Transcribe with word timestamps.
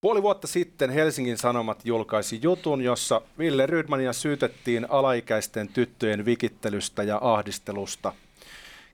Puoli 0.00 0.22
vuotta 0.22 0.46
sitten 0.46 0.90
Helsingin 0.90 1.38
Sanomat 1.38 1.80
julkaisi 1.84 2.40
jutun, 2.42 2.80
jossa 2.80 3.22
Ville 3.38 3.66
Rydmania 3.66 4.12
syytettiin 4.12 4.86
alaikäisten 4.90 5.68
tyttöjen 5.68 6.24
vikittelystä 6.24 7.02
ja 7.02 7.18
ahdistelusta. 7.22 8.12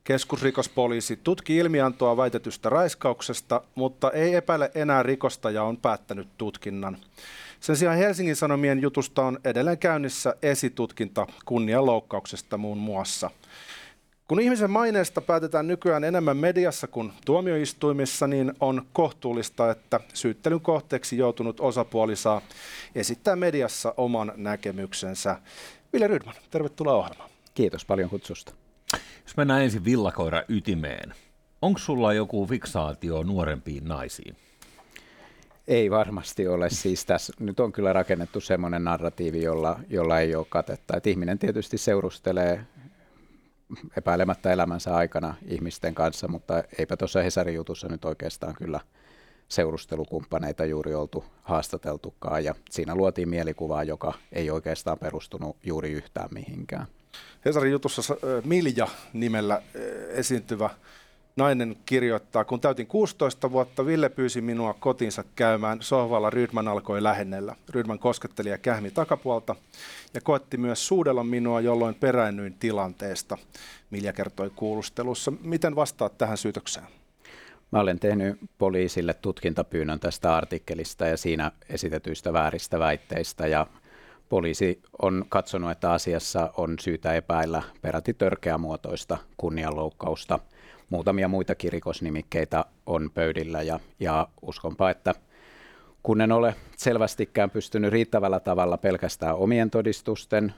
Keskusrikospoliisi 0.05 1.21
tutki 1.25 1.57
ilmiantoa 1.57 2.17
väitetystä 2.17 2.69
raiskauksesta, 2.69 3.63
mutta 3.75 4.11
ei 4.11 4.35
epäile 4.35 4.71
enää 4.75 5.03
rikosta 5.03 5.51
ja 5.51 5.63
on 5.63 5.77
päättänyt 5.77 6.29
tutkinnan. 6.39 6.97
Sen 7.61 7.77
sijaan 7.77 7.97
Helsingin 7.99 8.37
Sanomien 8.37 8.83
jutusta 8.83 9.25
on 9.25 9.39
edelleen 9.45 9.79
käynnissä 9.79 10.37
esitutkinta 10.43 11.27
kunnianloukkauksesta 11.45 12.57
muun 12.59 12.79
muassa– 12.79 13.31
kun 14.29 14.41
ihmisen 14.41 14.71
maineesta 14.71 15.21
päätetään 15.21 15.67
nykyään 15.67 16.05
enemmän 16.05 16.37
mediassa 16.37 16.87
kuin 16.87 17.13
tuomioistuimissa, 17.25 18.27
niin 18.27 18.53
on 18.61 18.87
kohtuullista, 18.93 19.71
että 19.71 20.01
syyttelyn 20.15 20.61
kohteeksi 20.61 21.19
joutunut 21.19 21.61
osapuoli 21.61 22.17
saa 22.17 22.43
esittää 22.95 23.37
mediassa 23.37 23.95
oman 23.97 24.33
näkemyksensä. 24.37 25.41
Ville 25.93 26.07
Rydman, 26.07 26.35
tervetuloa 26.51 26.95
ohjelmaan. 26.95 27.31
Kiitos 27.55 27.85
paljon 27.85 28.11
kutsusta. 28.11 28.53
Jos 29.25 29.37
mennään 29.37 29.63
ensin 29.63 29.85
villakoira 29.85 30.43
ytimeen, 30.49 31.15
onko 31.63 31.79
sulla 31.79 32.13
joku 32.13 32.47
fiksaatio 32.47 33.23
nuorempiin 33.23 33.85
naisiin? 33.85 34.37
Ei 35.69 35.91
varmasti 35.91 36.49
ole. 36.49 36.71
Siis 36.71 37.05
tässä 37.05 37.33
nyt 37.41 37.61
on 37.61 37.73
kyllä 37.73 37.93
rakennettu 37.93 38.41
semmoinen 38.41 38.85
narratiivi, 38.85 39.43
jolla, 39.43 39.81
jolla 39.89 40.21
ei 40.21 40.35
ole 40.35 40.47
katetta. 40.49 40.97
Et 40.97 41.07
ihminen 41.07 41.39
tietysti 41.39 41.79
seurustelee 41.79 42.67
epäilemättä 43.97 44.53
elämänsä 44.53 44.97
aikana 44.97 45.35
ihmisten 45.49 45.95
kanssa, 45.95 46.29
mutta 46.29 46.65
eipä 46.79 46.97
tuossa 46.97 47.23
Hesarin 47.23 47.55
jutussa 47.55 47.89
nyt 47.89 48.05
oikeastaan 48.05 48.55
kyllä 48.55 48.81
seurustelukumppaneita 49.49 50.65
juuri 50.65 50.95
oltu 50.95 51.25
haastateltukaan 51.43 52.45
ja 52.45 52.55
siinä 52.71 52.95
luotiin 52.95 53.29
mielikuvaa, 53.29 53.83
joka 53.83 54.15
ei 54.33 54.51
oikeastaan 54.51 54.99
perustunut 54.99 55.57
juuri 55.65 55.93
yhtään 55.93 56.29
mihinkään. 56.33 56.87
Hesarin 57.45 57.73
jutussa 57.73 58.17
Milja 58.45 58.89
nimellä 59.13 59.63
esiintyvä 60.09 60.71
Nainen 61.37 61.77
kirjoittaa, 61.87 62.45
kun 62.45 62.61
täytin 62.61 62.87
16 62.87 63.51
vuotta, 63.53 63.87
Ville 63.87 64.09
pyysi 64.09 64.41
minua 64.41 64.75
kotinsa 64.75 65.25
käymään. 65.35 65.79
Sohvalla 65.83 66.31
Rydman 66.31 66.69
alkoi 66.69 67.03
lähennellä. 67.03 67.55
Rydman 67.69 67.99
kosketteli 67.99 68.49
ja 68.49 68.59
kähmi 68.59 68.91
takapuolta 68.91 69.57
ja 70.15 70.21
koetti 70.21 70.57
myös 70.57 70.87
suudella 70.87 71.25
minua, 71.25 71.61
jolloin 71.61 71.95
peräännyin 71.95 72.55
tilanteesta. 72.55 73.39
Milja 73.91 74.13
kertoi 74.13 74.51
kuulustelussa. 74.51 75.33
Miten 75.43 75.77
vastaat 75.77 76.19
tähän 76.19 76.37
syytökseen? 76.37 76.87
Mä 77.71 77.81
olen 77.81 77.99
tehnyt 77.99 78.39
poliisille 78.59 79.15
tutkintapyynnön 79.15 80.01
tästä 80.01 80.37
artikkelista 80.37 81.07
ja 81.07 81.17
siinä 81.17 81.53
esitetyistä 81.69 82.33
vääristä 82.33 82.79
väitteistä 82.79 83.47
ja 83.47 83.67
poliisi 84.29 84.83
on 85.03 85.25
katsonut, 85.29 85.71
että 85.71 85.93
asiassa 85.93 86.51
on 86.57 86.75
syytä 86.81 87.15
epäillä 87.15 87.63
peräti 87.83 88.15
törkeämuotoista 88.15 89.19
kunnianloukkausta– 89.37 90.39
muutamia 90.91 91.29
muita 91.29 91.55
rikosnimikkeitä 91.69 92.65
on 92.87 93.11
pöydillä 93.15 93.63
ja, 93.63 93.81
ja 94.01 94.29
uskonpa, 94.43 94.91
että 94.91 95.15
kun 96.03 96.21
en 96.21 96.33
ole 96.33 96.55
selvästikään 96.77 97.51
pystynyt 97.51 97.93
riittävällä 97.93 98.41
tavalla 98.41 98.77
pelkästään 98.77 99.37
omien 99.37 99.71
todistusten, 99.71 100.55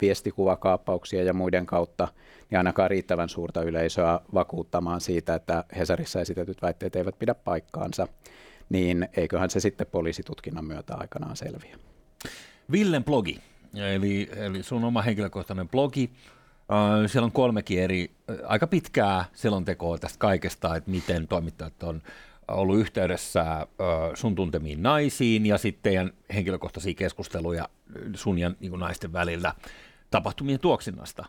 viestikuvakaappauksia 0.00 1.22
ja 1.22 1.34
muiden 1.34 1.66
kautta, 1.66 2.08
niin 2.50 2.58
ainakaan 2.58 2.90
riittävän 2.90 3.28
suurta 3.28 3.62
yleisöä 3.62 4.20
vakuuttamaan 4.34 5.00
siitä, 5.00 5.34
että 5.34 5.64
Hesarissa 5.76 6.20
esitetyt 6.20 6.62
väitteet 6.62 6.96
eivät 6.96 7.18
pidä 7.18 7.34
paikkaansa, 7.34 8.08
niin 8.68 9.08
eiköhän 9.16 9.50
se 9.50 9.60
sitten 9.60 9.86
poliisitutkinnan 9.86 10.64
myötä 10.64 10.94
aikanaan 10.96 11.36
selviä. 11.36 11.78
Villen 12.72 13.04
blogi, 13.04 13.40
eli, 13.74 14.30
eli 14.36 14.62
sun 14.62 14.84
oma 14.84 15.02
henkilökohtainen 15.02 15.68
blogi, 15.68 16.10
siellä 17.06 17.26
on 17.26 17.32
kolmekin 17.32 17.82
eri, 17.82 18.10
aika 18.46 18.66
pitkää 18.66 19.24
selontekoa 19.32 19.98
tästä 19.98 20.18
kaikesta, 20.18 20.76
että 20.76 20.90
miten 20.90 21.28
toimittajat 21.28 21.82
on 21.82 22.02
ollut 22.48 22.78
yhteydessä 22.78 23.66
sun 24.14 24.34
tuntemiin 24.34 24.82
naisiin 24.82 25.46
ja 25.46 25.58
sitten 25.58 25.82
teidän 25.82 26.12
henkilökohtaisia 26.34 26.94
keskusteluja 26.94 27.68
sun 28.14 28.38
ja 28.38 28.50
niin 28.60 28.72
naisten 28.72 29.12
välillä 29.12 29.54
tapahtumien 30.10 30.60
tuoksinnasta. 30.60 31.24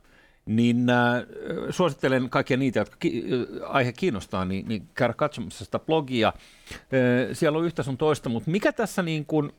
Niin 0.45 0.89
äh, 0.89 1.23
suosittelen 1.69 2.29
kaikkia 2.29 2.57
niitä, 2.57 2.79
jotka 2.79 2.95
ki- 2.99 3.25
aihe 3.67 3.93
kiinnostaa, 3.93 4.45
niin, 4.45 4.67
niin 4.67 4.89
käydä 4.93 5.13
katsomassa 5.13 5.65
sitä 5.65 5.79
blogia. 5.79 6.27
Äh, 6.27 6.83
siellä 7.33 7.57
on 7.57 7.65
yhtä 7.65 7.83
sun 7.83 7.97
toista, 7.97 8.29
mutta 8.29 8.51
mikä 8.51 8.71
tässä 8.71 9.01
niin 9.03 9.25
kuin, 9.25 9.51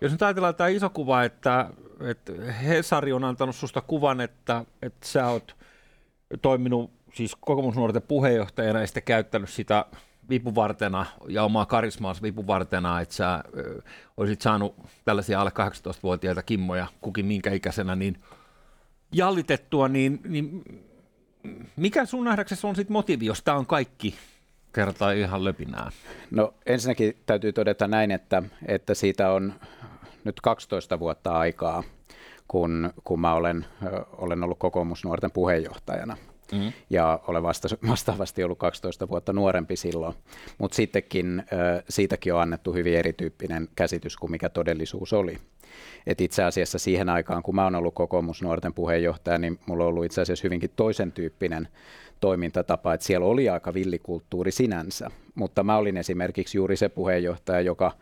jos 0.00 0.12
nyt 0.12 0.22
ajatellaan 0.22 0.54
tämä 0.54 0.68
iso 0.68 0.90
kuva, 0.90 1.24
että, 1.24 1.70
että 2.00 2.32
Hesari 2.52 3.12
on 3.12 3.24
antanut 3.24 3.56
susta 3.56 3.80
kuvan, 3.80 4.20
että, 4.20 4.64
että 4.82 5.08
sä 5.08 5.26
oot 5.26 5.56
toiminut 6.42 6.90
siis 7.14 7.36
kokoomusnuorten 7.40 8.02
puheenjohtajana 8.02 8.80
ja 8.80 8.86
sitten 8.86 9.02
käyttänyt 9.02 9.50
sitä 9.50 9.84
vipuvartena 10.28 11.06
ja 11.28 11.44
omaa 11.44 11.66
karismaas 11.66 12.22
vipuvartena, 12.22 13.00
että 13.00 13.14
sä 13.14 13.44
ö, 13.56 13.82
olisit 14.16 14.40
saanut 14.40 14.74
tällaisia 15.04 15.40
alle 15.40 15.50
18-vuotiaita 15.50 16.42
kimmoja 16.42 16.86
kukin 17.00 17.26
minkä 17.26 17.52
ikäisenä, 17.52 17.96
niin 17.96 18.22
jallitettua, 19.12 19.88
niin, 19.88 20.20
niin 20.24 20.64
mikä 21.76 22.04
sun 22.04 22.24
nähdäksesi 22.24 22.66
on 22.66 22.76
sitten 22.76 22.92
motiivi, 22.92 23.26
jos 23.26 23.42
tämä 23.42 23.56
on 23.56 23.66
kaikki 23.66 24.14
kertaa 24.72 25.12
ihan 25.12 25.44
löpinää? 25.44 25.90
No 26.30 26.54
ensinnäkin 26.66 27.16
täytyy 27.26 27.52
todeta 27.52 27.88
näin, 27.88 28.10
että, 28.10 28.42
että 28.66 28.94
siitä 28.94 29.32
on 29.32 29.54
nyt 30.24 30.40
12 30.40 30.98
vuotta 30.98 31.38
aikaa, 31.38 31.82
kun, 32.48 32.92
kun 33.04 33.20
mä 33.20 33.34
olen, 33.34 33.66
olen 34.12 34.44
ollut 34.44 34.58
kokoomusnuorten 34.58 35.30
puheenjohtajana. 35.30 36.16
Mm. 36.52 36.72
Ja 36.90 37.20
olen 37.26 37.42
vasta, 37.42 37.68
vastaavasti 37.88 38.44
ollut 38.44 38.58
12 38.58 39.08
vuotta 39.08 39.32
nuorempi 39.32 39.76
silloin. 39.76 40.14
Mutta 40.58 40.74
sittenkin 40.74 41.44
siitäkin 41.88 42.34
on 42.34 42.40
annettu 42.40 42.72
hyvin 42.72 42.98
erityyppinen 42.98 43.68
käsitys 43.76 44.16
kuin 44.16 44.30
mikä 44.30 44.48
todellisuus 44.48 45.12
oli. 45.12 45.38
Et 46.06 46.20
itse 46.20 46.44
asiassa 46.44 46.78
siihen 46.78 47.08
aikaan, 47.08 47.42
kun 47.42 47.54
mä 47.54 47.62
olen 47.62 47.74
ollut 47.74 47.94
kokoomusnuorten 47.94 48.74
puheenjohtaja, 48.74 49.38
niin 49.38 49.58
mulla 49.66 49.84
on 49.84 49.88
ollut 49.88 50.04
itse 50.04 50.20
asiassa 50.20 50.42
hyvinkin 50.42 50.70
toisen 50.76 51.12
tyyppinen 51.12 51.68
toimintatapa, 52.20 52.94
että 52.94 53.06
siellä 53.06 53.26
oli 53.26 53.48
aika 53.48 53.74
villikulttuuri 53.74 54.50
sinänsä, 54.50 55.10
mutta 55.34 55.64
mä 55.64 55.76
olin 55.76 55.96
esimerkiksi 55.96 56.58
juuri 56.58 56.76
se 56.76 56.88
puheenjohtaja, 56.88 57.60
joka– 57.60 57.92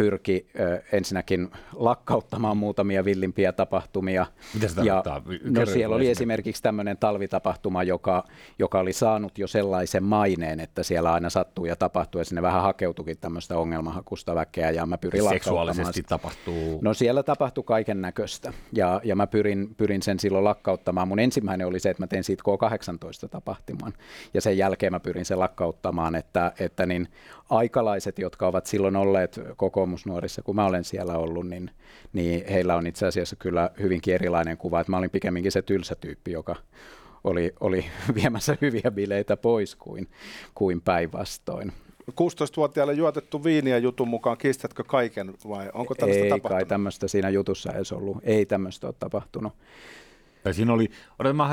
pyrki 0.00 0.46
ö, 0.60 0.82
ensinnäkin 0.92 1.50
lakkauttamaan 1.72 2.56
muutamia 2.56 3.04
villimpiä 3.04 3.52
tapahtumia. 3.52 4.26
Mitä 4.54 4.68
se 4.68 4.82
ja, 4.84 5.02
no 5.44 5.66
siellä 5.66 5.96
oli 5.96 6.10
esimerkiksi 6.10 6.62
tämmöinen 6.62 6.96
talvitapahtuma, 6.96 7.82
joka, 7.82 8.24
joka 8.58 8.80
oli 8.80 8.92
saanut 8.92 9.38
jo 9.38 9.46
sellaisen 9.46 10.04
maineen, 10.04 10.60
että 10.60 10.82
siellä 10.82 11.12
aina 11.12 11.30
sattuu 11.30 11.64
ja 11.64 11.76
tapahtuu, 11.76 12.18
ja 12.18 12.24
sinne 12.24 12.42
vähän 12.42 12.62
hakeutukin 12.62 13.18
tämmöistä 13.18 13.58
ongelmahakusta 13.58 14.34
väkeä, 14.34 14.70
ja 14.70 14.86
mä 14.86 14.98
pyrin 14.98 15.28
Seksuaalisesti 15.28 16.02
tapahtuu? 16.02 16.78
No 16.82 16.94
siellä 16.94 17.22
tapahtui 17.22 17.64
kaiken 17.64 18.00
näköistä, 18.00 18.52
ja, 18.72 19.00
ja 19.04 19.16
mä 19.16 19.26
pyrin, 19.26 19.74
pyrin 19.76 20.02
sen 20.02 20.20
silloin 20.20 20.44
lakkauttamaan. 20.44 21.08
Mun 21.08 21.18
ensimmäinen 21.18 21.66
oli 21.66 21.80
se, 21.80 21.90
että 21.90 22.02
mä 22.02 22.06
tein 22.06 22.24
siitä 22.24 22.42
K18 22.46 23.28
tapahtuman, 23.28 23.92
ja 24.34 24.40
sen 24.40 24.58
jälkeen 24.58 24.92
mä 24.92 25.00
pyrin 25.00 25.24
sen 25.24 25.38
lakkauttamaan, 25.38 26.14
että, 26.14 26.52
että 26.58 26.86
niin 26.86 27.08
aikalaiset, 27.50 28.18
jotka 28.18 28.46
ovat 28.46 28.66
silloin 28.66 28.96
olleet 28.96 29.40
kokoomusnuorissa, 29.56 30.42
kun 30.42 30.56
mä 30.56 30.66
olen 30.66 30.84
siellä 30.84 31.18
ollut, 31.18 31.48
niin, 31.48 31.70
niin 32.12 32.44
heillä 32.50 32.76
on 32.76 32.86
itse 32.86 33.06
asiassa 33.06 33.36
kyllä 33.36 33.70
hyvinkin 33.80 34.14
erilainen 34.14 34.56
kuva, 34.56 34.80
että 34.80 34.90
mä 34.90 34.98
olin 34.98 35.10
pikemminkin 35.10 35.52
se 35.52 35.62
tylsä 35.62 35.94
tyyppi, 35.94 36.32
joka 36.32 36.56
oli, 37.24 37.54
oli 37.60 37.84
viemässä 38.22 38.56
hyviä 38.60 38.90
bileitä 38.90 39.36
pois 39.36 39.76
kuin, 39.76 40.08
kuin 40.54 40.80
päinvastoin. 40.80 41.72
16-vuotiaalle 42.10 42.92
juotettu 42.92 43.44
viiniä 43.44 43.78
jutun 43.78 44.08
mukaan, 44.08 44.38
kiistätkö 44.38 44.84
kaiken 44.84 45.34
vai 45.48 45.70
onko 45.74 45.94
tällaista 45.94 46.24
Ei 46.24 46.30
tapahtunut? 46.30 46.58
kai 46.58 46.66
tämmöistä 46.66 47.08
siinä 47.08 47.30
jutussa 47.30 47.72
edes 47.72 47.92
ollut. 47.92 48.18
Ei 48.22 48.46
tämmöistä 48.46 48.86
ole 48.86 48.94
tapahtunut. 48.98 49.52
Ja 50.44 50.52
siinä 50.52 50.72
oli, 50.72 50.90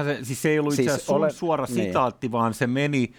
se, 0.03 0.25
siis 0.25 0.41
se 0.41 0.49
ei 0.49 0.59
ollut 0.59 0.73
itse 0.73 0.91
asiassa 0.91 1.19
siis 1.19 1.39
suora 1.39 1.65
niin. 1.65 1.85
sitaatti, 1.85 2.31
vaan 2.31 2.53
se 2.53 2.67
meni, 2.67 3.13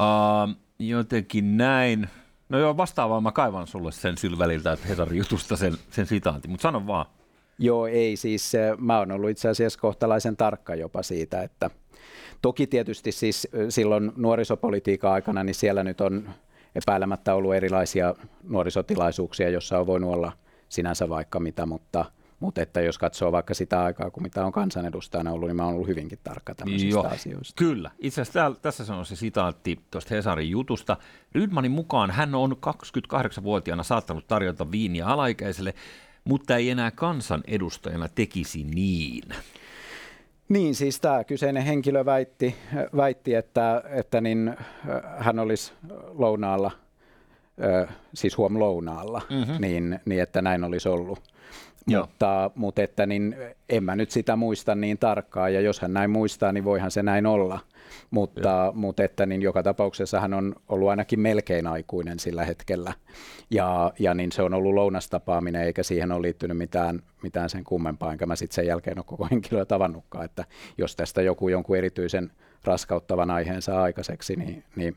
uh, 0.00 0.61
Jotenkin 0.78 1.56
näin. 1.56 2.08
No 2.48 2.58
joo, 2.58 2.76
vastaavaa 2.76 3.20
mä 3.20 3.32
kaivan 3.32 3.66
sulle 3.66 3.92
sen 3.92 4.18
sillä 4.18 4.38
väliltä, 4.38 4.72
että 4.72 4.88
Hesarin 4.88 5.18
jutusta 5.18 5.56
sen, 5.56 5.74
sen 5.90 6.06
sitaatin, 6.06 6.50
mutta 6.50 6.62
sano 6.62 6.86
vaan. 6.86 7.06
Joo, 7.58 7.86
ei 7.86 8.16
siis, 8.16 8.52
mä 8.78 8.98
oon 8.98 9.12
ollut 9.12 9.30
itse 9.30 9.48
asiassa 9.48 9.78
kohtalaisen 9.78 10.36
tarkka 10.36 10.74
jopa 10.74 11.02
siitä, 11.02 11.42
että 11.42 11.70
toki 12.42 12.66
tietysti 12.66 13.12
siis 13.12 13.48
silloin 13.68 14.12
nuorisopolitiikan 14.16 15.12
aikana, 15.12 15.44
niin 15.44 15.54
siellä 15.54 15.84
nyt 15.84 16.00
on 16.00 16.30
epäilemättä 16.74 17.34
ollut 17.34 17.54
erilaisia 17.54 18.14
nuorisotilaisuuksia, 18.48 19.48
jossa 19.48 19.78
on 19.78 19.86
voinut 19.86 20.14
olla 20.14 20.32
sinänsä 20.68 21.08
vaikka 21.08 21.40
mitä, 21.40 21.66
mutta, 21.66 22.04
mutta 22.42 22.62
että 22.62 22.80
jos 22.80 22.98
katsoo 22.98 23.32
vaikka 23.32 23.54
sitä 23.54 23.84
aikaa, 23.84 24.10
kun 24.10 24.22
mitä 24.22 24.46
on 24.46 24.52
kansanedustajana 24.52 25.32
ollut, 25.32 25.48
niin 25.48 25.56
mä 25.56 25.64
oon 25.64 25.74
ollut 25.74 25.88
hyvinkin 25.88 26.18
tarkka 26.24 26.54
tämmöisistä 26.54 26.94
Joo, 26.94 27.06
asioista. 27.06 27.54
Kyllä. 27.56 27.90
Itse 27.98 28.20
asiassa 28.20 28.40
täällä, 28.40 28.56
tässä 28.62 28.94
on 28.94 29.06
se 29.06 29.16
sitaatti 29.16 29.78
tuosta 29.90 30.14
Hesarin 30.14 30.50
jutusta. 30.50 30.96
Rydmanin 31.32 31.72
mukaan 31.72 32.10
hän 32.10 32.34
on 32.34 32.52
28-vuotiaana 32.52 33.82
saattanut 33.82 34.26
tarjota 34.26 34.70
viiniä 34.70 35.06
alaikäiselle, 35.06 35.74
mutta 36.24 36.56
ei 36.56 36.70
enää 36.70 36.90
kansanedustajana 36.90 38.08
tekisi 38.08 38.64
niin. 38.64 39.22
Niin, 40.48 40.74
siis 40.74 41.00
tämä 41.00 41.24
kyseinen 41.24 41.62
henkilö 41.62 42.04
väitti, 42.04 42.56
väitti 42.96 43.34
että, 43.34 43.82
että 43.90 44.20
niin, 44.20 44.56
hän 45.18 45.38
olisi 45.38 45.72
lounaalla, 46.14 46.70
siis 48.14 48.38
huom 48.38 48.58
lounaalla, 48.58 49.22
mm-hmm. 49.30 49.56
niin, 49.60 50.00
niin 50.04 50.22
että 50.22 50.42
näin 50.42 50.64
olisi 50.64 50.88
ollut. 50.88 51.32
Mutta, 51.86 52.50
mutta 52.54 52.82
että 52.82 53.06
niin, 53.06 53.36
en 53.68 53.84
mä 53.84 53.96
nyt 53.96 54.10
sitä 54.10 54.36
muista 54.36 54.74
niin 54.74 54.98
tarkkaan, 54.98 55.54
ja 55.54 55.60
jos 55.60 55.80
hän 55.80 55.92
näin 55.92 56.10
muistaa, 56.10 56.52
niin 56.52 56.64
voihan 56.64 56.90
se 56.90 57.02
näin 57.02 57.26
olla. 57.26 57.58
Mutta, 58.10 58.72
mutta 58.74 59.02
että 59.02 59.26
niin 59.26 59.42
joka 59.42 59.62
tapauksessa 59.62 60.20
hän 60.20 60.34
on 60.34 60.54
ollut 60.68 60.88
ainakin 60.88 61.20
melkein 61.20 61.66
aikuinen 61.66 62.18
sillä 62.18 62.44
hetkellä. 62.44 62.92
Ja, 63.50 63.92
ja 63.98 64.14
niin 64.14 64.32
se 64.32 64.42
on 64.42 64.54
ollut 64.54 64.74
lounastapaaminen, 64.74 65.62
eikä 65.62 65.82
siihen 65.82 66.12
ole 66.12 66.22
liittynyt 66.22 66.56
mitään, 66.56 67.02
mitään 67.22 67.50
sen 67.50 67.64
kummempaa, 67.64 68.12
enkä 68.12 68.26
mä 68.26 68.36
sitten 68.36 68.54
sen 68.54 68.66
jälkeen 68.66 68.98
ole 68.98 69.04
koko 69.04 69.28
henkilöä 69.30 69.64
tavannutkaan. 69.64 70.24
Että 70.24 70.44
jos 70.78 70.96
tästä 70.96 71.22
joku 71.22 71.48
jonkun 71.48 71.76
erityisen 71.76 72.32
raskauttavan 72.64 73.30
aiheen 73.30 73.62
saa 73.62 73.82
aikaiseksi, 73.82 74.36
niin, 74.36 74.64
niin 74.76 74.96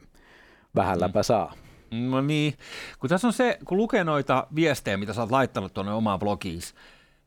vähälläpä 0.75 1.19
mm. 1.19 1.24
saa. 1.24 1.54
No 1.92 2.22
niin, 2.22 2.54
kun 3.00 3.10
tässä 3.10 3.28
on 3.28 3.34
se, 3.34 3.58
kun 3.66 3.78
lukee 3.78 4.04
noita 4.04 4.48
viestejä, 4.56 4.98
mitä 4.98 5.14
sä 5.14 5.22
oot 5.22 5.32
laittanut 5.32 5.74
tuonne 5.74 5.94
omaan 5.94 6.20
blogiis, 6.20 6.76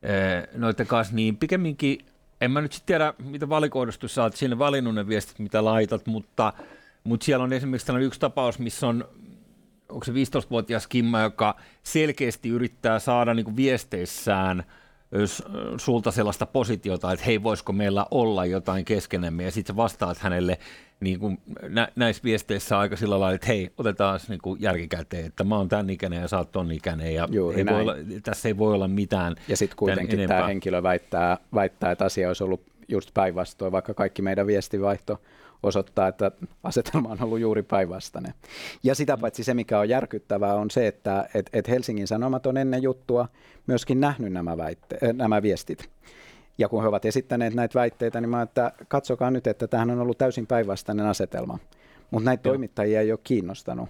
eh, 0.03 0.47
noiden 0.55 0.87
kanssa, 0.87 1.15
niin 1.15 1.37
pikemminkin, 1.37 2.05
en 2.41 2.51
mä 2.51 2.61
nyt 2.61 2.73
sitten 2.73 2.87
tiedä, 2.87 3.13
mitä 3.19 3.49
valikoidusta 3.49 4.07
sä 4.07 4.23
oot 4.23 4.35
sinne 4.35 4.59
valinnut 4.59 4.95
ne 4.95 5.07
viestit, 5.07 5.39
mitä 5.39 5.65
laitat, 5.65 6.07
mutta, 6.07 6.53
mutta 7.03 7.23
siellä 7.25 7.43
on 7.43 7.53
esimerkiksi 7.53 7.87
tällainen 7.87 8.07
yksi 8.07 8.19
tapaus, 8.19 8.59
missä 8.59 8.87
on, 8.87 9.07
onko 9.89 10.05
se 10.05 10.11
15-vuotias 10.11 10.87
Kimma, 10.87 11.21
joka 11.21 11.55
selkeästi 11.83 12.49
yrittää 12.49 12.99
saada 12.99 13.33
niin 13.33 13.55
viesteissään 13.55 14.63
sulta 15.77 16.11
sellaista 16.11 16.45
positiota, 16.45 17.11
että 17.11 17.25
hei, 17.25 17.43
voisiko 17.43 17.73
meillä 17.73 18.05
olla 18.11 18.45
jotain 18.45 18.85
keskenemme, 18.85 19.43
ja 19.43 19.51
sitten 19.51 19.75
vastaat 19.75 20.17
hänelle, 20.17 20.57
niin 20.99 21.19
kuin 21.19 21.37
nä, 21.69 21.87
näissä 21.95 22.23
viesteissä 22.23 22.79
aika 22.79 22.95
sillä 22.95 23.19
lailla, 23.19 23.35
että 23.35 23.47
hei, 23.47 23.69
otetaan 23.77 24.19
niin 24.27 24.41
kuin 24.41 24.61
järkikäteen, 24.61 25.25
että 25.25 25.43
mä 25.43 25.57
oon 25.57 25.69
tämän 25.69 25.89
ikäinen 25.89 26.21
ja 26.21 26.27
sä 26.27 26.37
oot 26.37 26.51
ton 26.51 26.71
ikäinen 26.71 27.13
ja 27.13 27.27
ei 27.55 27.65
voi 27.65 27.81
olla, 27.81 27.95
tässä 28.23 28.47
ei 28.47 28.57
voi 28.57 28.73
olla 28.73 28.87
mitään 28.87 29.35
Ja 29.47 29.57
sitten 29.57 29.77
kuitenkin 29.77 30.27
tämä 30.27 30.47
henkilö 30.47 30.83
väittää, 30.83 31.37
väittää, 31.55 31.91
että 31.91 32.05
asia 32.05 32.27
olisi 32.27 32.43
ollut 32.43 32.61
just 32.87 33.13
päinvastoin, 33.13 33.71
vaikka 33.71 33.93
kaikki 33.93 34.21
meidän 34.21 34.47
viestivaihto 34.47 35.21
osoittaa, 35.63 36.07
että 36.07 36.31
asetelma 36.63 37.09
on 37.09 37.23
ollut 37.23 37.39
juuri 37.39 37.63
päinvastainen. 37.63 38.33
Ja 38.83 38.95
sitä 38.95 39.17
paitsi 39.17 39.43
se, 39.43 39.53
mikä 39.53 39.79
on 39.79 39.89
järkyttävää, 39.89 40.55
on 40.55 40.71
se, 40.71 40.87
että 40.87 41.29
et, 41.33 41.49
et 41.53 41.67
Helsingin 41.67 42.07
Sanomat 42.07 42.45
on 42.45 42.57
ennen 42.57 42.83
juttua 42.83 43.27
myöskin 43.67 43.99
nähnyt 43.99 44.33
nämä, 44.33 44.57
väitte- 44.57 45.13
nämä 45.13 45.41
viestit. 45.41 45.89
Ja 46.57 46.69
kun 46.69 46.81
he 46.81 46.87
ovat 46.87 47.05
esittäneet 47.05 47.53
näitä 47.53 47.79
väitteitä, 47.79 48.21
niin 48.21 48.29
mä 48.29 48.41
että 48.41 48.71
katsokaa 48.87 49.31
nyt, 49.31 49.47
että 49.47 49.67
tähän 49.67 49.91
on 49.91 49.99
ollut 49.99 50.17
täysin 50.17 50.47
päinvastainen 50.47 51.05
asetelma. 51.05 51.59
Mutta 52.11 52.25
näitä 52.25 52.47
Joo. 52.47 52.53
toimittajia 52.53 53.01
ei 53.01 53.11
ole 53.11 53.19
kiinnostanut. 53.23 53.89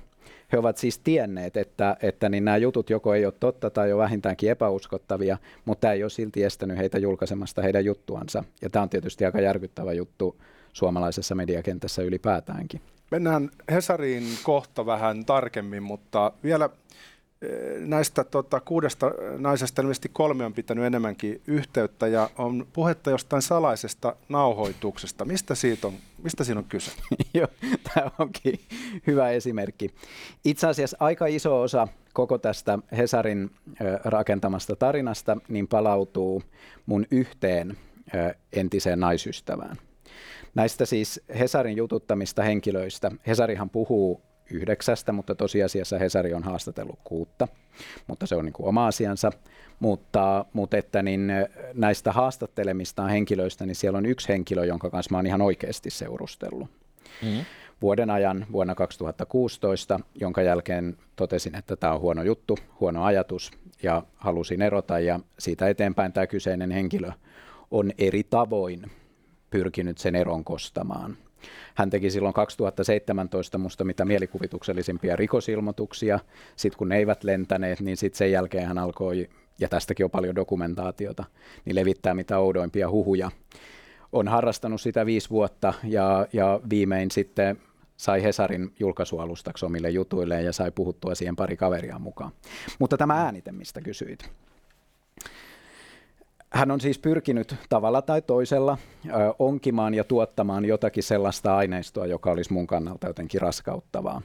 He 0.51 0.57
ovat 0.57 0.77
siis 0.77 0.99
tienneet, 0.99 1.57
että, 1.57 1.97
että 2.01 2.29
niin 2.29 2.45
nämä 2.45 2.57
jutut 2.57 2.89
joko 2.89 3.13
ei 3.13 3.25
ole 3.25 3.33
totta 3.39 3.69
tai 3.69 3.93
on 3.93 3.99
vähintäänkin 3.99 4.51
epäuskottavia, 4.51 5.37
mutta 5.65 5.81
tämä 5.81 5.93
ei 5.93 6.03
ole 6.03 6.09
silti 6.09 6.43
estänyt 6.43 6.77
heitä 6.77 6.97
julkaisemasta 6.97 7.61
heidän 7.61 7.85
juttuansa. 7.85 8.43
Ja 8.61 8.69
tämä 8.69 8.83
on 8.83 8.89
tietysti 8.89 9.25
aika 9.25 9.41
järkyttävä 9.41 9.93
juttu 9.93 10.41
suomalaisessa 10.73 11.35
mediakentässä 11.35 12.01
ylipäätäänkin. 12.01 12.81
Mennään 13.11 13.49
Hesariin 13.71 14.23
kohta 14.43 14.85
vähän 14.85 15.25
tarkemmin, 15.25 15.83
mutta 15.83 16.31
vielä 16.43 16.69
näistä 17.79 18.23
tota, 18.23 18.59
kuudesta 18.59 19.11
naisesta 19.37 19.81
ilmeisesti 19.81 20.09
kolme 20.13 20.45
on 20.45 20.53
pitänyt 20.53 20.85
enemmänkin 20.85 21.41
yhteyttä 21.47 22.07
ja 22.07 22.29
on 22.37 22.67
puhetta 22.73 23.09
jostain 23.09 23.41
salaisesta 23.41 24.15
nauhoituksesta. 24.29 25.25
Mistä, 25.25 25.55
siitä 25.55 25.87
on, 25.87 25.93
mistä 26.23 26.43
siinä 26.43 26.59
on 26.59 26.65
kyse? 26.65 26.91
Joo, 27.33 27.47
tämä 27.93 28.11
onkin 28.19 28.59
hyvä 29.07 29.29
esimerkki. 29.29 29.93
Itse 30.45 30.67
asiassa 30.67 30.97
aika 30.99 31.25
iso 31.25 31.61
osa 31.61 31.87
koko 32.13 32.37
tästä 32.37 32.79
Hesarin 32.97 33.51
rakentamasta 34.03 34.75
tarinasta 34.75 35.37
niin 35.47 35.67
palautuu 35.67 36.43
mun 36.85 37.05
yhteen 37.11 37.77
entiseen 38.53 38.99
naisystävään. 38.99 39.77
Näistä 40.59 40.85
siis 40.85 41.21
Hesarin 41.39 41.77
jututtamista 41.77 42.43
henkilöistä. 42.43 43.11
Hesarihan 43.27 43.69
puhuu 43.69 44.21
yhdeksästä, 44.51 45.11
mutta 45.11 45.35
tosiasiassa 45.35 45.97
Hesari 45.97 46.33
on 46.33 46.43
haastatellut 46.43 46.99
kuutta, 47.03 47.47
mutta 48.07 48.25
se 48.25 48.35
on 48.35 48.45
niin 48.45 48.53
kuin 48.53 48.67
oma 48.67 48.87
asiansa. 48.87 49.31
Mutta, 49.79 50.45
mutta 50.53 50.77
että 50.77 51.03
niin 51.03 51.31
näistä 51.73 52.11
haastattelemista 52.11 53.07
henkilöistä, 53.07 53.65
niin 53.65 53.75
siellä 53.75 53.97
on 53.97 54.05
yksi 54.05 54.29
henkilö, 54.29 54.65
jonka 54.65 54.89
kanssa 54.89 55.11
mä 55.11 55.17
oon 55.17 55.27
ihan 55.27 55.41
oikeasti 55.41 55.89
seurustellut. 55.89 56.69
Mm-hmm. 57.23 57.45
Vuoden 57.81 58.09
ajan 58.09 58.45
vuonna 58.51 58.75
2016, 58.75 59.99
jonka 60.15 60.41
jälkeen 60.41 60.97
totesin, 61.15 61.55
että 61.55 61.75
tämä 61.75 61.93
on 61.93 62.01
huono 62.01 62.23
juttu, 62.23 62.57
huono 62.79 63.03
ajatus 63.03 63.51
ja 63.83 64.03
halusin 64.15 64.61
erota 64.61 64.99
ja 64.99 65.19
siitä 65.39 65.69
eteenpäin 65.69 66.13
tämä 66.13 66.27
kyseinen 66.27 66.71
henkilö 66.71 67.11
on 67.71 67.91
eri 67.97 68.23
tavoin 68.23 68.91
pyrkinyt 69.49 69.97
sen 69.97 70.15
eron 70.15 70.43
kostamaan. 70.43 71.17
Hän 71.75 71.89
teki 71.89 72.09
silloin 72.09 72.33
2017 72.33 73.57
musta 73.57 73.83
mitä 73.83 74.05
mielikuvituksellisimpia 74.05 75.15
rikosilmoituksia. 75.15 76.19
Sitten 76.55 76.77
kun 76.77 76.89
ne 76.89 76.97
eivät 76.97 77.23
lentäneet, 77.23 77.79
niin 77.79 77.97
sitten 77.97 78.17
sen 78.17 78.31
jälkeen 78.31 78.67
hän 78.67 78.77
alkoi, 78.77 79.29
ja 79.59 79.69
tästäkin 79.69 80.03
on 80.03 80.11
paljon 80.11 80.35
dokumentaatiota, 80.35 81.23
niin 81.65 81.75
levittää 81.75 82.13
mitä 82.13 82.39
oudoimpia 82.39 82.89
huhuja. 82.89 83.31
On 84.11 84.27
harrastanut 84.27 84.81
sitä 84.81 85.05
viisi 85.05 85.29
vuotta 85.29 85.73
ja, 85.83 86.27
ja 86.33 86.59
viimein 86.69 87.11
sitten 87.11 87.57
sai 87.97 88.23
Hesarin 88.23 88.73
julkaisualustaksi 88.79 89.65
omille 89.65 89.89
jutuilleen 89.89 90.45
ja 90.45 90.53
sai 90.53 90.71
puhuttua 90.71 91.15
siihen 91.15 91.35
pari 91.35 91.57
kaveria 91.57 91.99
mukaan. 91.99 92.31
Mutta 92.79 92.97
tämä 92.97 93.13
äänite, 93.13 93.51
mistä 93.51 93.81
kysyit. 93.81 94.31
Hän 96.53 96.71
on 96.71 96.81
siis 96.81 96.99
pyrkinyt 96.99 97.55
tavalla 97.69 98.01
tai 98.01 98.21
toisella 98.21 98.77
ö, 99.05 99.09
onkimaan 99.39 99.93
ja 99.93 100.03
tuottamaan 100.03 100.65
jotakin 100.65 101.03
sellaista 101.03 101.55
aineistoa, 101.57 102.05
joka 102.05 102.31
olisi 102.31 102.53
mun 102.53 102.67
kannalta 102.67 103.07
jotenkin 103.07 103.41
raskauttavaa. 103.41 104.21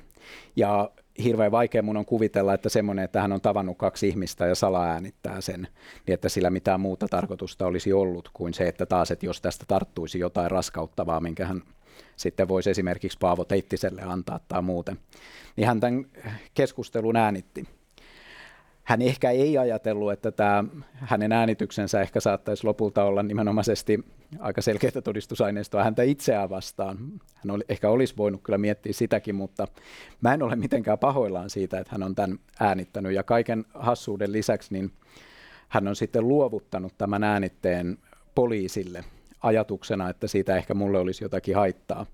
Ja 0.57 0.91
hirveän 1.25 1.53
vaikea 1.53 1.83
mun 1.83 1.97
on 1.97 2.07
kuvitella, 2.07 2.55
että 2.55 2.69
semmoinen, 2.69 3.05
että 3.05 3.23
hän 3.23 3.33
on 3.33 3.41
tavannut 3.41 3.79
kaksi 3.79 4.09
ihmistä 4.09 4.47
ja 4.47 4.55
sala 4.55 4.85
äänittää 4.85 5.41
sen, 5.41 5.69
niin 6.07 6.15
että 6.15 6.29
sillä 6.29 6.51
mitään 6.51 6.81
muuta 6.81 7.09
tarkoitusta 7.09 7.67
olisi 7.67 7.93
ollut 7.93 8.31
kuin 8.33 8.55
se, 8.55 8.69
että 8.69 8.87
taas, 8.87 9.11
että 9.11 9.27
jos 9.27 9.41
tästä 9.41 9.65
tarttuisi 9.69 10.19
jotain 10.19 10.51
raskauttavaa, 10.51 11.21
minkä 11.21 11.47
hän 11.47 11.63
sitten 12.17 12.49
voisi 12.49 12.71
esimerkiksi 12.71 13.19
Paavo 13.21 13.45
Teittiselle 13.45 14.03
antaa 14.03 14.41
tai 14.49 14.63
muuten, 14.63 14.99
niin 15.57 15.67
hän 15.67 15.81
tämän 15.81 16.07
keskustelun 16.55 17.17
äänitti 17.17 17.65
hän 18.85 19.03
ehkä 19.03 19.31
ei 19.31 19.59
ajatellut, 19.59 20.13
että 20.13 20.33
tämä 20.33 20.65
hänen 20.93 21.33
äänityksensä 21.33 22.01
ehkä 22.01 22.21
saattaisi 22.21 22.65
lopulta 22.65 23.05
olla 23.05 23.23
nimenomaisesti 23.23 24.05
aika 24.39 24.63
selkeää 24.63 25.01
todistusaineistoa 25.05 25.85
häntä 25.85 26.03
itseään 26.03 26.51
vastaan. 26.51 26.99
Hän 27.35 27.51
oli, 27.51 27.65
ehkä 27.69 27.91
olisi 27.91 28.15
voinut 28.17 28.43
kyllä 28.43 28.59
miettiä 28.59 28.93
sitäkin, 28.93 29.35
mutta 29.35 29.69
mä 30.21 30.35
en 30.35 30.43
ole 30.43 30.57
mitenkään 30.57 30.99
pahoillaan 30.99 31.51
siitä, 31.51 31.79
että 31.79 31.93
hän 31.93 32.03
on 32.03 32.15
tämän 32.15 32.39
äänittänyt. 32.61 33.13
Ja 33.13 33.23
kaiken 33.23 33.65
hassuuden 33.75 34.33
lisäksi 34.33 34.73
niin 34.73 34.93
hän 35.69 35.89
on 35.89 35.97
sitten 35.97 36.29
luovuttanut 36.29 36.93
tämän 36.99 37.25
äänitteen 37.25 37.99
poliisille 38.35 39.05
ajatuksena, 39.43 40.09
että 40.11 40.27
siitä 40.27 40.57
ehkä 40.57 40.75
mulle 40.75 40.99
olisi 40.99 41.25
jotakin 41.25 41.57
haittaa. 41.57 42.07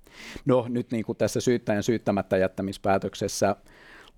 No 0.45 0.67
nyt 0.69 0.91
niin 0.91 1.05
kuin 1.05 1.19
tässä 1.19 1.41
syyttäjän 1.41 1.83
syyttämättä 1.83 2.37
jättämispäätöksessä 2.37 3.57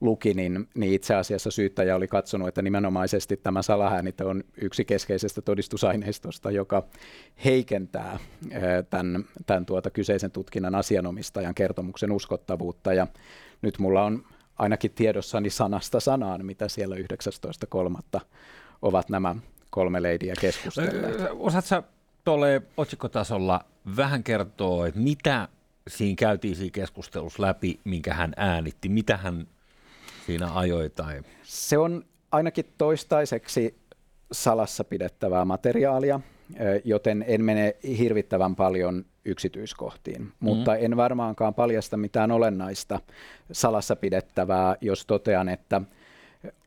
luki, 0.03 0.35
niin, 0.35 0.69
niin 0.75 0.93
itse 0.93 1.15
asiassa 1.15 1.51
syyttäjä 1.51 1.97
oli 1.97 2.09
katsonut, 2.09 2.49
että 2.49 2.63
nimenomaisesti 2.63 3.37
tämä 3.37 3.63
salahäänite 3.63 4.25
on 4.25 4.45
yksi 4.57 4.85
keskeisestä 4.85 5.43
todistusaineistosta, 5.43 6.51
joka 6.51 6.83
heikentää 7.45 8.19
tämän, 8.91 9.25
tämän 9.47 9.67
tuota 9.67 9.91
kyseisen 9.91 10.31
tutkinnan 10.31 10.75
asianomistajan 10.75 11.55
kertomuksen 11.55 12.13
uskottavuutta. 12.13 12.93
Ja 12.95 13.07
nyt 13.63 13.79
mulla 13.79 14.05
on 14.05 14.25
ainakin 14.59 14.91
tiedossani 14.91 15.51
sanasta 15.51 16.01
sanaan, 16.01 16.47
mitä 16.47 16.69
siellä 16.69 16.97
19.3. 18.17 18.21
ovat 18.83 19.09
nämä 19.09 19.37
kolme 19.71 20.03
leidiä 20.03 20.35
keskustelleet. 20.41 21.17
Osaatko 21.31 21.83
tuolle 22.25 22.63
otsikkotasolla 22.77 23.65
vähän 23.97 24.25
kertoa, 24.25 24.87
että 24.87 25.01
mitä 25.01 25.49
siinä 25.89 26.17
käytiin 26.19 26.57
siinä 26.57 26.73
keskustelussa 26.73 27.43
läpi, 27.43 27.81
minkä 27.85 28.15
hän 28.15 28.33
äänitti, 28.37 28.89
mitä 28.89 29.17
hän 29.17 29.47
siinä 30.27 30.55
ajoi? 30.55 30.91
Tai? 30.91 31.23
Se 31.43 31.79
on 31.79 32.05
ainakin 32.33 32.65
toistaiseksi 32.79 33.79
salassa 34.33 34.85
pidettävää 34.85 35.45
materiaalia, 35.45 36.21
joten 36.85 37.25
en 37.29 37.45
mene 37.45 37.77
hirvittävän 37.99 38.57
paljon 38.57 39.05
yksityiskohtiin, 39.25 40.23
mm-hmm. 40.23 40.35
mutta 40.41 40.77
en 40.77 40.97
varmaankaan 40.97 41.55
paljasta 41.55 41.97
mitään 41.97 42.31
olennaista 42.31 43.01
salassa 43.53 43.97
pidettävää, 43.97 44.77
jos 44.81 45.07
totean, 45.07 45.49
että 45.49 45.81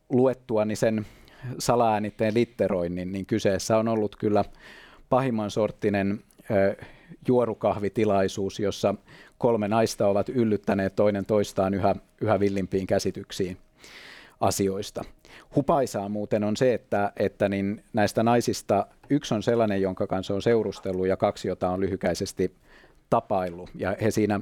luettuani 0.08 0.76
sen 0.76 1.06
salaäänitteen 1.58 2.34
litteroinnin, 2.34 3.12
niin 3.12 3.26
kyseessä 3.26 3.76
on 3.78 3.88
ollut 3.88 4.16
kyllä 4.16 4.44
pahimman 5.08 5.50
sorttinen 5.50 6.20
juorukahvitilaisuus, 7.28 8.60
jossa 8.60 8.94
kolme 9.38 9.68
naista 9.68 10.06
ovat 10.06 10.28
yllyttäneet 10.28 10.96
toinen 10.96 11.26
toistaan 11.26 11.74
yhä, 11.74 11.94
yhä 12.20 12.40
villimpiin 12.40 12.86
käsityksiin 12.86 13.56
asioista. 14.40 15.04
Hupaisaa 15.56 16.08
muuten 16.08 16.44
on 16.44 16.56
se, 16.56 16.74
että, 16.74 17.12
että 17.16 17.48
niin 17.48 17.84
näistä 17.92 18.22
naisista 18.22 18.86
yksi 19.10 19.34
on 19.34 19.42
sellainen, 19.42 19.82
jonka 19.82 20.06
kanssa 20.06 20.34
on 20.34 20.42
seurustellut 20.42 21.06
ja 21.06 21.16
kaksi, 21.16 21.48
jota 21.48 21.70
on 21.70 21.80
lyhykäisesti 21.80 22.54
tapaillut. 23.10 23.70
Ja 23.74 23.96
he 24.00 24.10
siinä 24.10 24.40